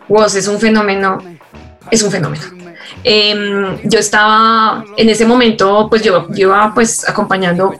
Woz 0.08 0.34
es 0.34 0.48
un 0.48 0.58
fenómeno 0.60 1.18
es 1.94 2.02
un 2.02 2.10
fenómeno. 2.10 2.44
Em, 3.02 3.78
yo 3.84 3.98
estaba 3.98 4.84
en 4.96 5.08
ese 5.08 5.26
momento, 5.26 5.88
pues 5.88 6.02
yo, 6.02 6.26
iba 6.34 6.72
pues 6.74 7.08
acompañando 7.08 7.74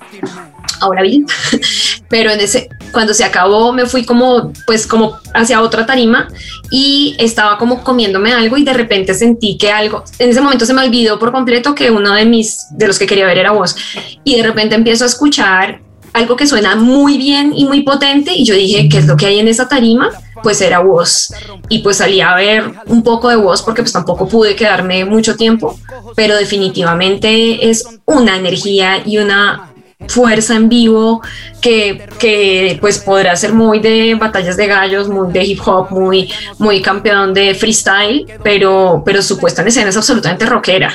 ahora 0.81 1.03
bien, 1.03 1.27
pero 2.09 2.31
en 2.31 2.41
ese, 2.41 2.69
cuando 2.93 3.15
se 3.15 3.25
acabó 3.25 3.73
me 3.73 3.87
fui 3.87 4.05
como, 4.05 4.53
pues 4.67 4.87
como 4.87 5.19
hacia 5.33 5.63
otra 5.63 5.87
tarima 5.87 6.29
y 6.71 7.17
estaba 7.19 7.57
como 7.59 7.83
comiéndome 7.83 8.33
algo 8.33 8.57
y 8.57 8.65
de 8.65 8.73
repente 8.73 9.15
sentí 9.15 9.57
que 9.57 9.73
algo, 9.73 10.05
en 10.19 10.31
ese 10.31 10.41
momento 10.41 10.67
se 10.67 10.75
me 10.75 10.85
olvidó 10.85 11.19
por 11.19 11.33
completo 11.33 11.75
que 11.75 11.91
uno 11.91 12.13
de 12.13 12.25
mis, 12.25 12.67
de 12.71 12.87
los 12.87 12.99
que 12.99 13.07
quería 13.07 13.27
ver 13.27 13.39
era 13.39 13.53
vos 13.53 13.77
y 14.25 14.37
de 14.37 14.43
repente 14.43 14.75
empiezo 14.75 15.05
a 15.05 15.07
escuchar 15.07 15.81
algo 16.15 16.37
que 16.37 16.47
suena 16.47 16.77
muy 16.77 17.19
bien 17.19 17.53
y 17.55 17.67
muy 17.67 17.83
potente 17.83 18.33
y 18.33 18.45
yo 18.45 18.55
dije, 18.55 18.89
¿qué 18.89 18.99
es 18.99 19.07
lo 19.07 19.17
que 19.17 19.27
hay 19.27 19.41
en 19.41 19.49
esa 19.49 19.69
tarima? 19.69 20.11
Pues 20.43 20.61
era 20.61 20.79
voz 20.79 21.35
y 21.69 21.81
pues 21.81 21.99
salí 21.99 22.21
a 22.21 22.35
ver 22.37 22.73
un 22.87 23.03
poco 23.03 23.29
de 23.29 23.37
voz 23.37 23.63
porque 23.63 23.83
pues 23.83 23.93
tampoco 23.93 24.29
pude 24.29 24.55
quedarme 24.55 25.05
mucho 25.05 25.37
tiempo, 25.37 25.79
pero 26.15 26.37
definitivamente 26.37 27.69
es 27.69 27.85
una 28.07 28.37
energía 28.37 29.03
y 29.05 29.19
una 29.19 29.75
fuerza 30.09 30.55
en 30.55 30.69
vivo 30.69 31.23
que, 31.61 32.07
que, 32.19 32.79
pues 32.81 32.99
podrá 32.99 33.35
ser 33.37 33.53
muy 33.53 33.81
de 33.81 34.15
batallas 34.15 34.57
de 34.57 34.67
gallos, 34.67 35.09
muy 35.09 35.33
de 35.33 35.45
hip 35.45 35.61
hop, 35.67 35.91
muy, 35.91 36.31
muy 36.59 36.81
campeón 36.83 37.35
de 37.35 37.55
freestyle, 37.55 38.27
pero, 38.43 39.03
pero 39.05 39.23
su 39.23 39.39
puesta 39.39 39.63
en 39.63 39.69
escena 39.69 39.91
es 39.91 39.97
absolutamente 39.97 40.47
rockera. 40.47 40.93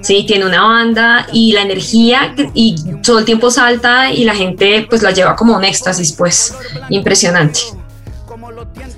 Sí, 0.00 0.24
tiene 0.26 0.46
una 0.46 0.62
banda 0.62 1.26
y 1.32 1.52
la 1.52 1.62
energía 1.62 2.34
y 2.54 2.76
todo 3.02 3.18
el 3.18 3.24
tiempo 3.24 3.50
salta 3.50 4.12
y 4.12 4.24
la 4.24 4.34
gente 4.34 4.86
pues 4.88 5.02
la 5.02 5.10
lleva 5.10 5.34
como 5.34 5.56
un 5.56 5.64
éxtasis, 5.64 6.12
pues 6.12 6.54
impresionante. 6.90 7.60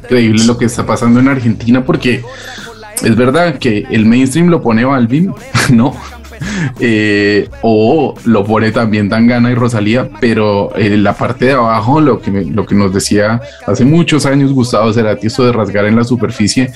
Increíble 0.02 0.44
lo 0.44 0.58
que 0.58 0.66
está 0.66 0.86
pasando 0.86 1.20
en 1.20 1.28
Argentina 1.28 1.84
porque 1.84 2.22
es 3.02 3.16
verdad 3.16 3.58
que 3.58 3.86
el 3.90 4.06
mainstream 4.06 4.48
lo 4.48 4.62
pone 4.62 4.84
Balvin, 4.84 5.32
¿no? 5.70 5.96
Eh, 6.80 7.48
o 7.62 8.14
lo 8.24 8.44
pone 8.44 8.70
también 8.72 9.08
Tangana 9.08 9.50
y 9.50 9.54
Rosalía, 9.54 10.08
pero 10.20 10.76
en 10.76 11.02
la 11.02 11.14
parte 11.14 11.46
de 11.46 11.52
abajo, 11.52 12.00
lo 12.00 12.20
que, 12.20 12.30
lo 12.30 12.66
que 12.66 12.74
nos 12.74 12.92
decía 12.92 13.40
hace 13.66 13.84
muchos 13.84 14.26
años 14.26 14.52
Gustavo 14.52 14.92
Cerati, 14.92 15.26
esto 15.26 15.44
de 15.44 15.52
rasgar 15.52 15.86
en 15.86 15.96
la 15.96 16.04
superficie, 16.04 16.70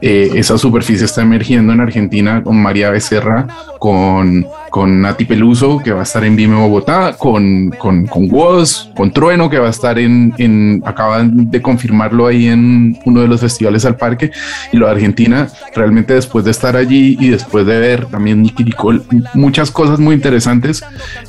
eh, 0.00 0.30
esa 0.34 0.58
superficie 0.58 1.04
está 1.04 1.22
emergiendo 1.22 1.72
en 1.72 1.80
Argentina 1.80 2.42
con 2.42 2.56
María 2.60 2.90
Becerra, 2.90 3.46
con, 3.78 4.46
con 4.70 5.00
Nati 5.00 5.24
Peluso, 5.24 5.80
que 5.82 5.92
va 5.92 6.00
a 6.00 6.04
estar 6.04 6.24
en 6.24 6.36
Vime 6.36 6.56
Bogotá, 6.56 7.14
con, 7.16 7.70
con, 7.78 8.06
con 8.06 8.30
Woz, 8.30 8.90
con 8.94 9.12
Trueno, 9.12 9.50
que 9.50 9.58
va 9.58 9.68
a 9.68 9.70
estar 9.70 9.98
en, 9.98 10.34
en, 10.38 10.82
acaban 10.84 11.50
de 11.50 11.60
confirmarlo 11.62 12.26
ahí 12.26 12.46
en 12.46 12.98
uno 13.04 13.20
de 13.20 13.28
los 13.28 13.40
festivales 13.40 13.84
al 13.84 13.96
parque, 13.96 14.30
y 14.72 14.76
lo 14.76 14.86
de 14.86 14.92
Argentina, 14.92 15.48
realmente 15.74 16.14
después 16.14 16.44
de 16.44 16.50
estar 16.50 16.76
allí 16.76 17.16
y 17.20 17.30
después 17.30 17.66
de 17.66 17.78
ver 17.78 18.06
también 18.06 18.42
Nicky 18.42 18.64
Nicole, 18.64 19.00
muchas 19.34 19.70
cosas 19.70 19.98
muy 19.98 20.14
interesantes 20.14 20.84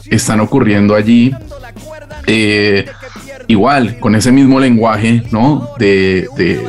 están 0.05 0.39
ocurriendo 0.39 0.95
allí. 0.95 1.33
Eh, 2.27 2.85
igual, 3.47 3.99
con 3.99 4.15
ese 4.15 4.31
mismo 4.31 4.59
lenguaje, 4.59 5.23
¿no? 5.31 5.69
De, 5.79 6.27
de, 6.37 6.67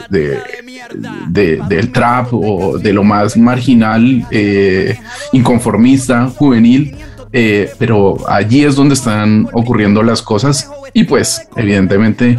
de, 1.28 1.62
del 1.68 1.92
trap 1.92 2.32
o 2.32 2.78
de 2.78 2.92
lo 2.92 3.04
más 3.04 3.36
marginal, 3.36 4.26
eh, 4.30 4.98
inconformista, 5.32 6.26
juvenil, 6.26 6.96
eh, 7.32 7.70
pero 7.78 8.18
allí 8.28 8.64
es 8.64 8.74
donde 8.74 8.94
están 8.94 9.48
ocurriendo 9.52 10.02
las 10.02 10.20
cosas 10.20 10.68
y 10.92 11.04
pues 11.04 11.46
evidentemente 11.56 12.36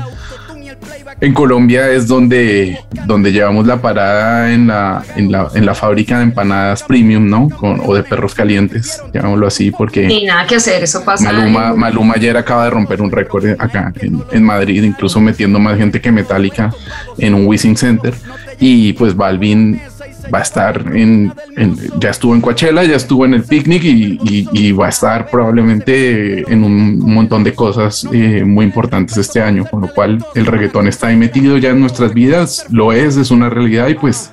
en 1.22 1.36
Colombia 1.36 1.90
es 1.92 2.08
donde, 2.08 2.80
donde 3.06 3.32
llevamos 3.32 3.68
la 3.68 3.80
parada 3.80 4.52
en 4.52 4.68
la, 4.68 5.04
en 5.16 5.32
la, 5.32 5.48
en 5.54 5.68
la 5.68 5.76
fábrica 5.76 6.18
de 6.18 6.24
empanadas 6.24 6.82
premium, 6.82 7.30
¿no? 7.30 7.48
Con, 7.48 7.80
o 7.86 7.94
de 7.94 8.02
perros 8.04 8.34
calientes, 8.34 9.02
llamémoslo 9.14 9.46
así, 9.46 9.70
porque... 9.70 10.08
Ni 10.08 10.26
nada 10.26 10.48
que 10.48 10.56
hacer, 10.56 10.84
eso 10.84 11.06
pasa. 11.06 11.32
Maluma, 11.32 11.74
Maluma 11.76 12.16
ayer 12.16 12.36
acaba 12.36 12.64
de 12.66 12.72
romper 12.72 13.04
un 13.04 13.12
récord 13.12 13.46
acá 13.60 13.94
en, 14.02 14.24
en, 14.32 14.44
Madrid, 14.44 14.84
incluso 14.84 15.20
metiendo 15.20 15.60
más 15.60 15.78
gente 15.78 16.02
que 16.02 16.12
Metallica 16.12 16.74
en 17.20 17.36
un 17.36 17.46
Wishing 17.46 17.78
Center. 17.78 18.16
Y 18.60 18.94
pues 18.94 19.16
Balvin 19.16 19.80
va 20.34 20.40
a 20.40 20.42
estar 20.42 20.84
en, 20.96 21.34
ya 22.00 22.10
estuvo 22.10 22.34
en 22.34 22.42
Coachella, 22.42 22.84
ya 22.84 22.96
estuvo 22.96 23.26
en 23.26 23.34
el 23.34 23.44
picnic 23.44 23.84
y, 23.84 24.72
va 24.72 24.86
a 24.86 24.90
estar 24.90 25.30
probablemente 25.30 26.52
en 26.52 26.64
un 26.64 27.00
montón 27.00 27.44
de 27.44 27.54
cosas 27.54 28.08
eh, 28.12 28.44
muy 28.46 28.66
importantes 28.66 29.18
este 29.18 29.42
año, 29.42 29.66
con 29.66 29.82
lo 29.82 29.94
cual 29.94 30.24
el 30.34 30.46
reggaetón 30.46 30.88
está 30.88 31.08
ahí 31.08 31.18
metido 31.18 31.58
ya 31.58 31.70
en 31.70 31.82
nuestras 31.82 32.14
vidas, 32.14 32.66
lo 32.70 32.94
es, 32.94 33.18
es 33.18 33.32
una 33.32 33.50
realidad 33.50 33.90
y 33.90 33.96
pues 33.96 34.32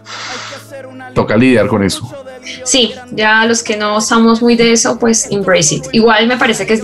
toca 1.15 1.37
lidiar 1.37 1.67
con 1.67 1.83
eso. 1.83 2.28
Sí, 2.65 2.95
ya 3.13 3.45
los 3.47 3.63
que 3.63 3.77
no 3.77 3.99
estamos 3.99 4.43
muy 4.43 4.57
de 4.57 4.73
eso, 4.73 4.99
pues 4.99 5.29
embrace 5.31 5.77
it. 5.77 5.85
Igual 5.93 6.27
me 6.27 6.37
parece 6.37 6.67
que 6.67 6.75
es 6.75 6.83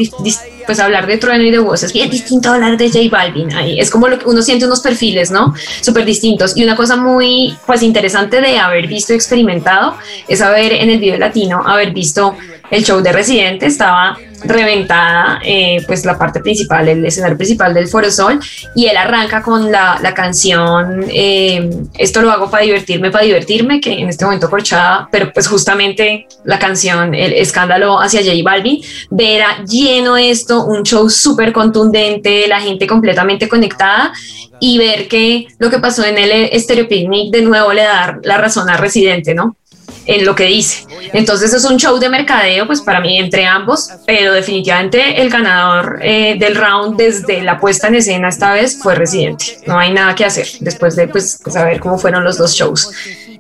pues 0.67 0.81
hablar 0.81 1.07
de 1.07 1.19
Trueno 1.19 1.45
y 1.45 1.51
de 1.51 1.59
Woz 1.59 1.83
es 1.83 1.93
bien 1.93 2.11
distinto 2.11 2.49
a 2.49 2.55
hablar 2.55 2.77
de 2.77 2.89
J 2.89 3.01
Balvin. 3.11 3.53
Ahí 3.55 3.79
es 3.79 3.91
como 3.91 4.09
lo 4.09 4.19
que 4.19 4.29
uno 4.29 4.43
siente 4.43 4.67
unos 4.67 4.81
perfiles, 4.81 5.31
¿no? 5.31 5.55
Súper 5.81 6.05
distintos. 6.05 6.57
Y 6.57 6.65
una 6.65 6.77
cosa 6.77 6.97
muy, 6.97 7.57
pues 7.67 7.83
interesante 7.83 8.41
de 8.41 8.59
haber 8.59 8.87
visto 8.87 9.13
y 9.13 9.17
experimentado 9.17 9.97
es 10.29 10.41
haber 10.41 10.73
en 10.73 10.91
el 10.91 10.99
video 10.99 11.19
latino, 11.19 11.63
haber 11.67 11.93
visto 11.93 12.35
el 12.71 12.85
show 12.85 13.01
de 13.01 13.13
Residente, 13.13 13.67
estaba 13.67 14.17
reventada 14.45 15.41
eh, 15.43 15.83
pues 15.87 16.05
la 16.05 16.19
parte 16.19 16.41
principal, 16.41 16.89
el 16.89 17.05
escenario 17.05 17.37
principal 17.37 17.73
del 17.73 17.89
Foro 17.89 18.11
Sol 18.11 18.39
y 18.75 18.87
él 18.87 18.97
arranca 18.97 19.43
con 19.43 19.71
la, 19.71 19.99
canción 20.15 21.05
eh, 21.09 21.71
Esto 21.99 22.23
lo 22.23 22.31
hago 22.31 22.51
para 22.51 22.65
divertirme, 22.65 23.11
para 23.11 23.25
divertirme, 23.25 23.81
que 23.81 23.93
en 23.93 24.09
este 24.09 24.25
momento 24.25 24.49
corchada, 24.49 25.09
pero 25.11 25.33
pues 25.33 25.49
justamente 25.49 26.27
la 26.45 26.59
canción, 26.59 27.15
el 27.15 27.33
escándalo 27.33 28.01
hacia 28.01 28.21
J 28.21 28.33
Balvin, 28.45 28.81
verá 29.11 29.65
lleno 29.65 30.17
esto, 30.17 30.65
un 30.65 30.83
show 30.83 31.09
súper 31.11 31.53
contundente, 31.53 32.47
la 32.47 32.61
gente 32.61 32.87
completamente 32.87 33.49
conectada 33.49 34.13
y 34.61 34.79
ver 34.79 35.09
que 35.09 35.47
lo 35.59 35.71
que 35.71 35.79
pasó 35.79 36.05
en 36.05 36.19
el 36.19 36.61
Stereo 36.61 36.89
Picnic 36.89 37.33
de 37.33 37.43
nuevo 37.43 37.73
le 37.73 37.83
da 37.83 38.19
la 38.23 38.39
razón 38.39 38.69
a 38.71 38.77
Residente, 38.77 39.35
¿no? 39.35 39.57
En 40.07 40.25
lo 40.25 40.35
que 40.35 40.45
dice. 40.45 40.87
Entonces 41.13 41.53
es 41.53 41.65
un 41.65 41.77
show 41.77 41.99
de 41.99 42.09
mercadeo, 42.09 42.67
pues 42.67 42.81
para 42.81 43.01
mí 43.01 43.19
entre 43.19 43.47
ambos, 43.47 43.91
pero 44.07 44.33
definitivamente 44.33 45.21
el 45.21 45.31
ganador 45.31 45.99
eh, 46.03 46.37
del 46.39 46.57
round 46.57 46.97
desde 46.97 47.43
la 47.43 47.59
puesta 47.59 47.89
en 47.89 47.97
escena 47.97 48.29
esta 48.29 48.53
vez 48.53 48.79
fue 48.83 48.95
Residente. 48.95 49.59
No 49.67 49.79
hay 49.79 49.93
nada 49.93 50.15
que 50.15 50.25
hacer 50.25 50.47
después 50.61 50.97
de 50.97 51.09
pues 51.09 51.41
saber 51.47 51.81
cómo 51.81 51.99
fueron 51.99 52.25
los 52.25 52.39
dos 52.39 52.55
shows. 52.55 52.91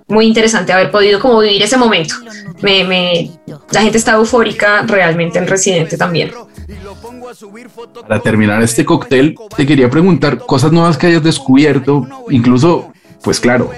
Muy 0.07 0.27
interesante 0.27 0.72
haber 0.72 0.90
podido 0.90 1.18
como 1.18 1.40
vivir 1.40 1.62
ese 1.62 1.77
momento. 1.77 2.14
Me, 2.61 2.85
me, 2.85 3.31
la 3.72 3.83
gente 3.83 3.98
está 3.98 4.12
eufórica 4.12 4.83
realmente 4.87 5.38
en 5.38 5.46
Residente 5.46 5.96
también. 5.96 6.31
Para 8.07 8.20
terminar 8.20 8.62
este 8.62 8.85
cóctel, 8.85 9.35
te 9.57 9.66
quería 9.66 9.90
preguntar 9.90 10.38
cosas 10.38 10.72
nuevas 10.72 10.96
que 10.96 11.09
hayas 11.09 11.22
descubierto, 11.22 12.07
incluso, 12.31 12.92
pues 13.22 13.40
claro, 13.40 13.70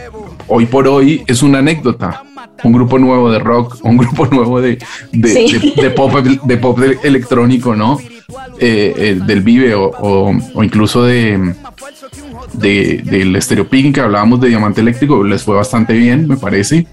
hoy 0.48 0.66
por 0.66 0.88
hoy 0.88 1.22
es 1.26 1.42
una 1.42 1.58
anécdota, 1.58 2.22
un 2.64 2.72
grupo 2.72 2.98
nuevo 2.98 3.30
de 3.30 3.38
rock, 3.38 3.78
un 3.82 3.96
grupo 3.96 4.26
nuevo 4.30 4.60
de, 4.60 4.78
de, 5.12 5.90
pop, 5.90 6.12
de 6.14 6.56
pop 6.56 6.78
electrónico, 7.02 7.74
¿no? 7.74 7.98
Eh, 8.58 8.92
eh, 8.96 9.20
del 9.24 9.42
Vive 9.42 9.74
o, 9.76 10.32
incluso 10.62 11.04
de, 11.04 11.54
de 12.54 13.02
del 13.04 13.40
Stereo 13.40 13.68
que 13.68 14.00
hablábamos 14.00 14.40
de 14.40 14.48
Diamante 14.48 14.80
Eléctrico, 14.80 15.22
les 15.22 15.42
fue 15.42 15.54
bastante 15.54 15.92
bien, 15.92 16.26
me 16.26 16.36
parece. 16.36 16.86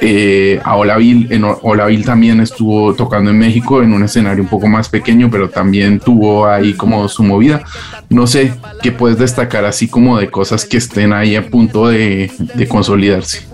Eh, 0.00 0.60
a 0.64 0.76
Olavil, 0.76 1.28
en 1.30 1.44
Olavil 1.44 2.04
también 2.04 2.40
estuvo 2.40 2.94
tocando 2.94 3.30
en 3.30 3.38
México 3.38 3.82
en 3.82 3.92
un 3.92 4.02
escenario 4.02 4.42
un 4.42 4.48
poco 4.48 4.66
más 4.66 4.88
pequeño, 4.88 5.30
pero 5.30 5.48
también 5.48 6.00
tuvo 6.00 6.46
ahí 6.46 6.74
como 6.74 7.08
su 7.08 7.22
movida. 7.22 7.62
No 8.10 8.26
sé 8.26 8.52
qué 8.82 8.92
puedes 8.92 9.18
destacar 9.18 9.64
así 9.64 9.88
como 9.88 10.18
de 10.18 10.30
cosas 10.30 10.64
que 10.64 10.78
estén 10.78 11.12
ahí 11.12 11.36
a 11.36 11.48
punto 11.48 11.88
de, 11.88 12.30
de 12.54 12.68
consolidarse 12.68 13.53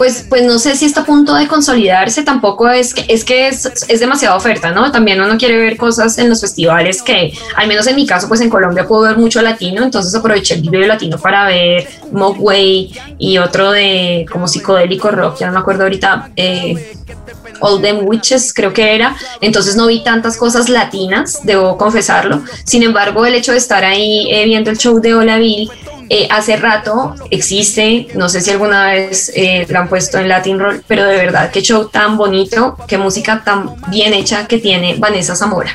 pues, 0.00 0.24
pues 0.26 0.44
no 0.44 0.58
sé 0.58 0.76
si 0.76 0.86
está 0.86 1.02
a 1.02 1.04
punto 1.04 1.34
de 1.34 1.46
consolidarse, 1.46 2.22
tampoco 2.22 2.66
es 2.70 2.94
que 2.94 3.04
es, 3.06 3.22
que 3.22 3.48
es, 3.48 4.00
demasiada 4.00 4.34
oferta, 4.34 4.70
¿no? 4.70 4.90
También 4.90 5.20
uno 5.20 5.36
quiere 5.36 5.58
ver 5.58 5.76
cosas 5.76 6.16
en 6.16 6.30
los 6.30 6.40
festivales 6.40 7.02
que, 7.02 7.34
al 7.54 7.68
menos 7.68 7.86
en 7.86 7.96
mi 7.96 8.06
caso, 8.06 8.26
pues 8.26 8.40
en 8.40 8.48
Colombia 8.48 8.88
puedo 8.88 9.02
ver 9.02 9.18
mucho 9.18 9.42
latino, 9.42 9.82
entonces 9.82 10.14
aproveché 10.14 10.54
el 10.54 10.62
video 10.62 10.86
latino 10.86 11.18
para 11.18 11.44
ver 11.44 11.86
Mogway 12.12 12.90
y 13.18 13.36
otro 13.36 13.72
de 13.72 14.24
como 14.32 14.48
psicodélico 14.48 15.10
rock, 15.10 15.40
ya 15.40 15.48
no 15.48 15.52
me 15.52 15.58
acuerdo 15.58 15.82
ahorita, 15.82 16.30
eh, 16.34 16.96
All 17.60 17.82
Them 17.82 18.06
Witches 18.06 18.54
creo 18.54 18.72
que 18.72 18.94
era, 18.94 19.14
entonces 19.42 19.76
no 19.76 19.86
vi 19.86 20.02
tantas 20.02 20.38
cosas 20.38 20.70
latinas, 20.70 21.40
debo 21.44 21.76
confesarlo, 21.76 22.42
sin 22.64 22.84
embargo 22.84 23.26
el 23.26 23.34
hecho 23.34 23.52
de 23.52 23.58
estar 23.58 23.84
ahí 23.84 24.30
eh, 24.30 24.46
viendo 24.46 24.70
el 24.70 24.78
show 24.78 24.98
de 24.98 25.14
Olaville 25.14 25.70
eh, 26.12 26.26
hace 26.28 26.56
rato 26.56 27.14
existe, 27.30 28.08
no 28.14 28.28
sé 28.28 28.40
si 28.40 28.50
alguna 28.50 28.86
vez 28.86 29.30
eh, 29.32 29.64
lo 29.68 29.78
han 29.78 29.88
puesto 29.88 30.18
en 30.18 30.28
Latin 30.28 30.58
Roll, 30.58 30.82
pero 30.88 31.04
de 31.04 31.16
verdad 31.16 31.52
qué 31.52 31.62
show 31.62 31.88
tan 31.88 32.16
bonito, 32.16 32.76
qué 32.88 32.98
música 32.98 33.42
tan 33.44 33.76
bien 33.86 34.12
hecha 34.12 34.48
que 34.48 34.58
tiene 34.58 34.96
Vanessa 34.98 35.36
Zamora. 35.36 35.70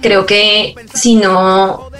Creo 0.00 0.24
que 0.24 0.74
si 0.94 1.16
no, 1.16 1.90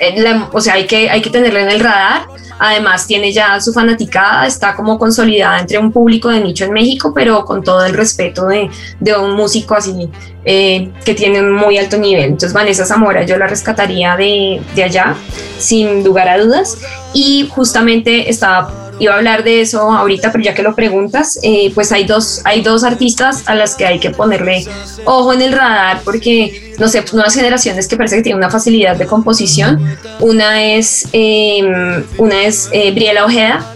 eh, 0.00 0.40
o 0.52 0.60
sea, 0.60 0.74
hay 0.74 0.86
que, 0.86 1.10
hay 1.10 1.20
que 1.20 1.30
tenerla 1.30 1.60
en 1.60 1.70
el 1.70 1.80
radar. 1.80 2.26
Además, 2.58 3.06
tiene 3.06 3.32
ya 3.32 3.58
su 3.60 3.72
fanaticada, 3.72 4.46
está 4.46 4.74
como 4.74 4.98
consolidada 4.98 5.60
entre 5.60 5.78
un 5.78 5.92
público 5.92 6.28
de 6.28 6.40
nicho 6.40 6.64
en 6.64 6.72
México, 6.72 7.12
pero 7.14 7.44
con 7.44 7.62
todo 7.62 7.84
el 7.86 7.94
respeto 7.94 8.46
de, 8.46 8.68
de 8.98 9.16
un 9.16 9.34
músico 9.34 9.74
así 9.74 10.10
eh, 10.44 10.90
que 11.04 11.14
tiene 11.14 11.40
un 11.40 11.52
muy 11.52 11.78
alto 11.78 11.96
nivel. 11.96 12.24
Entonces, 12.24 12.52
Vanessa 12.52 12.84
Zamora, 12.84 13.24
yo 13.24 13.38
la 13.38 13.46
rescataría 13.46 14.14
de, 14.16 14.60
de 14.74 14.84
allá, 14.84 15.14
sin 15.58 16.04
lugar 16.04 16.28
a 16.28 16.38
dudas. 16.38 16.76
Y 17.14 17.48
justamente 17.50 18.28
estaba 18.28 18.90
iba 19.00 19.14
a 19.14 19.16
hablar 19.16 19.42
de 19.42 19.62
eso 19.62 19.80
ahorita, 19.80 20.30
pero 20.30 20.44
ya 20.44 20.54
que 20.54 20.62
lo 20.62 20.74
preguntas, 20.74 21.40
eh, 21.42 21.72
pues 21.74 21.90
hay 21.90 22.04
dos, 22.04 22.42
hay 22.44 22.60
dos 22.60 22.84
artistas 22.84 23.44
a 23.46 23.54
las 23.54 23.74
que 23.74 23.86
hay 23.86 23.98
que 23.98 24.10
ponerle 24.10 24.66
ojo 25.06 25.32
en 25.32 25.40
el 25.40 25.52
radar 25.52 26.02
porque, 26.04 26.74
no 26.78 26.86
sé, 26.86 27.02
nuevas 27.12 27.34
generaciones 27.34 27.88
que 27.88 27.96
parece 27.96 28.16
que 28.16 28.22
tienen 28.22 28.38
una 28.38 28.50
facilidad 28.50 28.96
de 28.96 29.06
composición. 29.06 29.89
Una 30.20 30.62
es, 30.62 31.08
em, 31.12 32.04
una 32.18 32.42
es 32.42 32.68
eh, 32.72 32.90
Briela 32.92 33.24
Ojeda, 33.24 33.74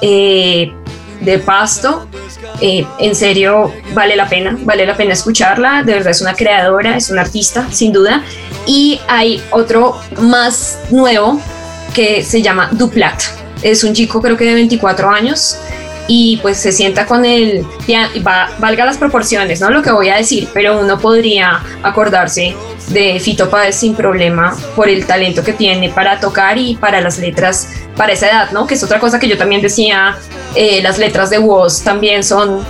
eh, 0.00 0.72
de 1.20 1.38
Pasto. 1.38 2.06
en 2.60 3.14
serio, 3.14 3.72
vale 3.94 4.16
la 4.16 4.28
pena, 4.28 4.56
vale 4.62 4.84
la 4.84 4.96
pena 4.96 5.12
escucharla. 5.12 5.82
De 5.84 5.94
verdad 5.94 6.10
es 6.10 6.20
una 6.20 6.34
creadora, 6.34 6.96
es 6.96 7.10
una 7.10 7.22
artista, 7.22 7.66
sin 7.70 7.92
duda. 7.92 8.24
Y 8.66 9.00
hay 9.08 9.40
otro 9.50 10.00
más 10.20 10.78
nuevo 10.90 11.40
que 11.94 12.24
se 12.24 12.42
llama 12.42 12.68
Duplat 12.72 13.22
es 13.62 13.84
un 13.84 13.92
chico 13.92 14.20
creo 14.20 14.36
que 14.36 14.44
de 14.44 14.54
24 14.54 15.10
años 15.10 15.58
y 16.08 16.38
pues 16.38 16.56
se 16.56 16.72
sienta 16.72 17.06
con 17.06 17.24
él, 17.24 17.64
va, 18.26 18.50
valga 18.58 18.84
las 18.84 18.96
proporciones, 18.96 19.60
¿no? 19.60 19.70
Lo 19.70 19.82
que 19.82 19.92
voy 19.92 20.08
a 20.08 20.16
decir, 20.16 20.48
pero 20.52 20.80
uno 20.80 20.98
podría 20.98 21.62
acordarse 21.82 22.56
de 22.88 23.20
Fito 23.20 23.50
Páez 23.50 23.76
sin 23.76 23.94
problema 23.94 24.56
por 24.74 24.88
el 24.88 25.06
talento 25.06 25.44
que 25.44 25.52
tiene 25.52 25.90
para 25.90 26.18
tocar 26.18 26.56
y 26.56 26.76
para 26.76 27.00
las 27.02 27.18
letras 27.18 27.68
para 27.94 28.12
esa 28.12 28.28
edad, 28.28 28.50
¿no? 28.52 28.66
Que 28.66 28.74
es 28.74 28.82
otra 28.82 28.98
cosa 28.98 29.18
que 29.18 29.28
yo 29.28 29.36
también 29.36 29.60
decía, 29.60 30.16
eh, 30.54 30.80
las 30.82 30.98
letras 30.98 31.28
de 31.28 31.38
Woz 31.38 31.82
también 31.82 32.24
son 32.24 32.64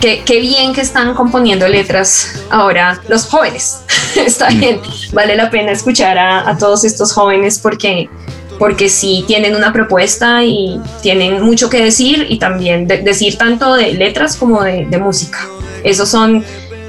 qué, 0.00 0.22
qué 0.24 0.40
bien 0.40 0.72
que 0.72 0.80
están 0.80 1.14
componiendo 1.14 1.68
letras 1.68 2.42
ahora 2.50 3.00
los 3.08 3.26
jóvenes. 3.26 3.82
Está 4.16 4.48
bien, 4.48 4.80
vale 5.12 5.36
la 5.36 5.50
pena 5.50 5.72
escuchar 5.72 6.16
a, 6.18 6.48
a 6.48 6.56
todos 6.56 6.84
estos 6.84 7.12
jóvenes 7.12 7.58
porque 7.58 8.08
porque 8.60 8.88
sí 8.90 9.24
tienen 9.26 9.56
una 9.56 9.72
propuesta 9.72 10.44
y 10.44 10.78
tienen 11.02 11.42
mucho 11.42 11.68
que 11.70 11.82
decir 11.82 12.26
y 12.28 12.38
también 12.38 12.86
de- 12.86 12.98
decir 12.98 13.36
tanto 13.38 13.74
de 13.74 13.94
letras 13.94 14.36
como 14.36 14.62
de, 14.62 14.86
de 14.86 14.98
música. 14.98 15.38
Esos 15.82 16.08
son 16.10 16.44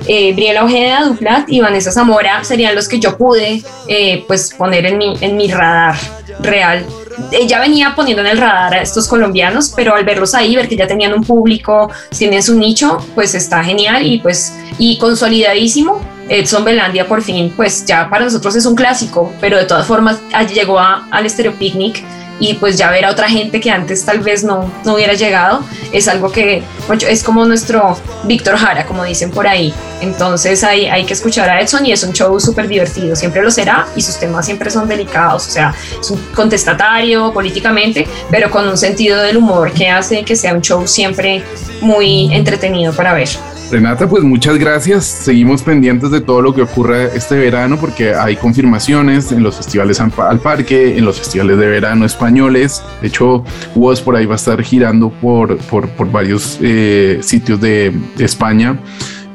eh, 0.06 0.34
Briela 0.34 0.66
Ojeda, 0.66 1.06
Duplat 1.06 1.50
y 1.50 1.62
Vanessa 1.62 1.92
Zamora 1.92 2.44
serían 2.44 2.76
los 2.76 2.88
que 2.90 3.00
yo 3.00 3.18
pude 3.18 3.64
eh, 3.88 4.24
pues 4.28 4.54
poner 4.54 4.86
en 4.86 4.98
mi, 4.98 5.16
en 5.22 5.38
mi 5.38 5.48
radar 5.48 5.96
real. 6.42 6.86
Ella 7.32 7.60
venía 7.60 7.94
poniendo 7.96 8.22
en 8.22 8.30
el 8.30 8.38
radar 8.38 8.74
a 8.74 8.82
estos 8.82 9.08
colombianos, 9.08 9.72
pero 9.76 9.96
al 9.96 10.04
verlos 10.04 10.34
ahí, 10.34 10.56
ver 10.56 10.68
que 10.68 10.76
ya 10.76 10.88
tenían 10.88 11.14
un 11.14 11.24
público, 11.24 11.90
tienen 12.18 12.42
su 12.44 12.58
nicho, 12.58 12.98
pues 13.16 13.34
está 13.36 13.64
genial 13.64 14.06
y 14.06 14.20
pues 14.20 14.54
y 14.78 14.98
consolidadísimo. 14.98 16.02
Edson 16.30 16.64
Belandia 16.64 17.08
por 17.08 17.22
fin, 17.22 17.52
pues 17.56 17.86
ya 17.86 18.10
para 18.10 18.24
nosotros 18.26 18.56
es 18.56 18.66
un 18.66 18.76
clásico, 18.76 19.34
pero 19.42 19.58
de 19.58 19.66
todas 19.66 19.86
formas 19.86 20.20
llegó 20.54 20.80
a- 20.80 21.08
al 21.12 21.30
Stereo 21.30 21.54
Picnic 21.56 22.02
y 22.40 22.54
pues 22.56 22.78
ya 22.78 22.90
ver 22.90 23.04
a 23.06 23.12
otra 23.12 23.28
gente 23.30 23.60
que 23.60 23.70
antes 23.70 24.04
tal 24.06 24.20
vez 24.20 24.44
no, 24.44 24.72
no 24.86 24.96
hubiera 24.96 25.14
llegado 25.14 25.64
es 25.92 26.08
algo 26.08 26.32
que 26.32 26.64
pues, 26.88 27.04
es 27.04 27.24
como 27.24 27.46
nuestro 27.46 27.98
Víctor 28.24 28.56
Jara, 28.56 28.86
como 28.88 29.04
dicen 29.04 29.30
por 29.30 29.46
ahí. 29.46 29.74
Entonces 30.00 30.64
hay, 30.64 30.86
hay 30.88 31.04
que 31.04 31.14
escuchar 31.14 31.50
a 31.50 31.60
Edson 31.62 31.86
y 31.86 31.92
es 31.92 32.02
un 32.04 32.14
show 32.14 32.40
súper 32.40 32.68
divertido, 32.68 33.16
siempre 33.16 33.44
lo 33.44 33.52
será 33.52 33.86
y 33.96 34.02
sus 34.02 34.18
temas 34.18 34.46
siempre 34.46 34.72
son 34.72 34.88
delicados, 34.88 35.48
o 35.48 35.52
sea, 35.52 35.76
es 36.00 36.10
un 36.10 36.18
contestatario 36.34 37.32
políticamente, 37.34 38.08
pero 38.32 38.50
con 38.50 38.68
un 38.68 38.78
sentido 38.78 39.22
del 39.22 39.38
humor 39.38 39.72
que 39.74 39.90
hace 39.90 40.24
que 40.24 40.36
sea 40.36 40.54
un 40.54 40.62
show 40.62 40.88
siempre 40.88 41.44
muy 41.82 42.34
entretenido 42.34 42.94
para 42.94 43.14
ver. 43.14 43.28
Renata, 43.72 44.10
pues 44.10 44.22
muchas 44.24 44.58
gracias. 44.58 45.06
Seguimos 45.06 45.64
pendientes 45.64 46.12
de 46.12 46.20
todo 46.20 46.42
lo 46.42 46.54
que 46.54 46.62
ocurra 46.62 47.06
este 47.06 47.36
verano 47.38 47.78
porque 47.80 48.14
hay 48.14 48.36
confirmaciones 48.36 49.32
en 49.32 49.44
los 49.44 49.56
festivales 49.56 50.02
al 50.02 50.40
parque, 50.42 50.98
en 50.98 51.06
los 51.06 51.20
festivales 51.20 51.58
de 51.58 51.68
verano 51.68 52.06
españoles. 52.06 52.84
De 53.02 53.08
hecho, 53.08 53.46
Woz 53.74 54.02
por 54.02 54.18
ahí 54.18 54.26
va 54.26 54.34
a 54.34 54.36
estar 54.36 54.62
girando 54.62 55.10
por, 55.10 55.58
por, 55.58 55.88
por 55.90 56.12
varios 56.12 56.60
eh, 56.62 57.20
sitios 57.22 57.62
de, 57.62 57.94
España, 58.20 58.78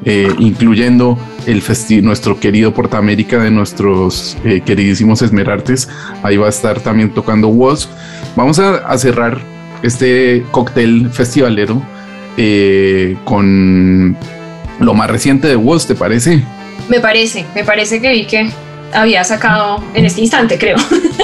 eh, 0.05 0.31
incluyendo 0.37 1.17
el 1.47 1.63
nuestro 2.03 2.39
querido 2.39 2.75
Portamérica 2.75 3.41
de 3.41 3.49
nuestros 3.49 4.37
eh, 4.45 4.61
queridísimos 4.63 5.23
Esmerartes. 5.23 5.89
Ahí 6.21 6.37
va 6.37 6.45
a 6.45 6.49
estar 6.49 6.79
también 6.79 7.09
tocando 7.11 7.47
Woz. 7.47 7.89
Vamos 8.35 8.59
a, 8.59 8.75
a 8.87 8.97
cerrar 8.99 9.39
este 9.81 10.45
cóctel 10.51 11.09
festivalero 11.11 11.81
eh, 12.37 13.17
con 13.23 14.15
lo 14.79 14.93
más 14.93 15.09
reciente 15.09 15.47
de 15.47 15.55
Woz, 15.55 15.87
¿te 15.87 15.95
parece? 15.95 16.43
Me 16.89 16.99
parece, 16.99 17.45
me 17.55 17.63
parece 17.63 17.99
que 17.99 18.11
vi 18.11 18.25
que 18.25 18.49
había 18.93 19.23
sacado 19.23 19.83
en 19.93 20.05
este 20.05 20.21
instante, 20.21 20.57
creo. 20.57 20.77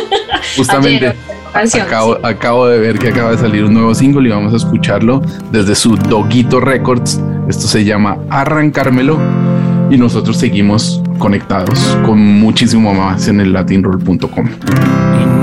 Justamente 0.58 1.08
Ayer, 1.08 1.16
canción, 1.54 1.88
acabo, 1.88 2.16
sí. 2.16 2.20
acabo 2.24 2.68
de 2.68 2.80
ver 2.80 3.00
que 3.00 3.10
acaba 3.10 3.32
de 3.32 3.38
salir 3.38 3.64
un 3.64 3.74
nuevo 3.74 3.94
single 3.96 4.28
y 4.28 4.32
vamos 4.32 4.54
a 4.54 4.58
escucharlo 4.58 5.22
desde 5.52 5.76
su 5.76 5.96
Doguito 5.96 6.60
Records. 6.60 7.22
Esto 7.48 7.68
se 7.68 7.86
llama 7.86 8.18
Arrancármelo 8.30 9.20
y 9.90 9.98
nosotros 9.98 10.38
seguimos 10.38 11.02
conectados 11.20 11.80
con 12.06 12.20
muchísimo 12.20 12.94
más 12.94 13.28
en 13.28 13.40
el 13.40 13.54
latinroll.com. 13.54 15.43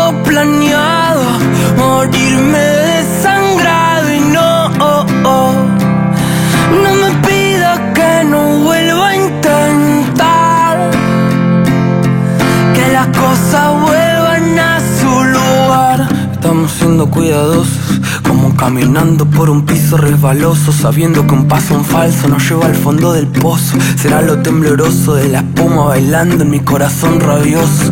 planeado 0.31 1.23
morirme 1.77 2.57
desangrado. 2.57 4.13
Y 4.13 4.19
no, 4.19 4.67
oh, 4.79 5.05
oh, 5.25 5.53
no 6.83 6.89
me 7.01 7.11
pidas 7.27 7.79
que 7.93 8.23
no 8.29 8.59
vuelva 8.63 9.09
a 9.09 9.15
intentar. 9.15 10.91
Que 12.73 12.93
las 12.93 13.07
cosas 13.07 13.81
vuelvan 13.81 14.59
a 14.59 14.79
su 14.99 15.11
lugar. 15.35 16.07
Estamos 16.31 16.71
siendo 16.71 17.09
cuidadosos, 17.09 17.99
como 18.25 18.55
caminando 18.55 19.25
por 19.25 19.49
un 19.49 19.65
piso 19.65 19.97
resbaloso, 19.97 20.71
sabiendo 20.71 21.27
que 21.27 21.33
un 21.33 21.49
paso 21.49 21.75
en 21.75 21.83
falso 21.83 22.29
nos 22.29 22.49
lleva 22.49 22.67
al 22.67 22.75
fondo 22.75 23.11
del 23.11 23.27
pozo. 23.27 23.77
Será 23.97 24.21
lo 24.21 24.37
tembloroso 24.41 25.15
de 25.15 25.27
la 25.27 25.39
espuma 25.39 25.83
bailando 25.87 26.43
en 26.43 26.49
mi 26.49 26.61
corazón 26.61 27.19
rabioso. 27.19 27.91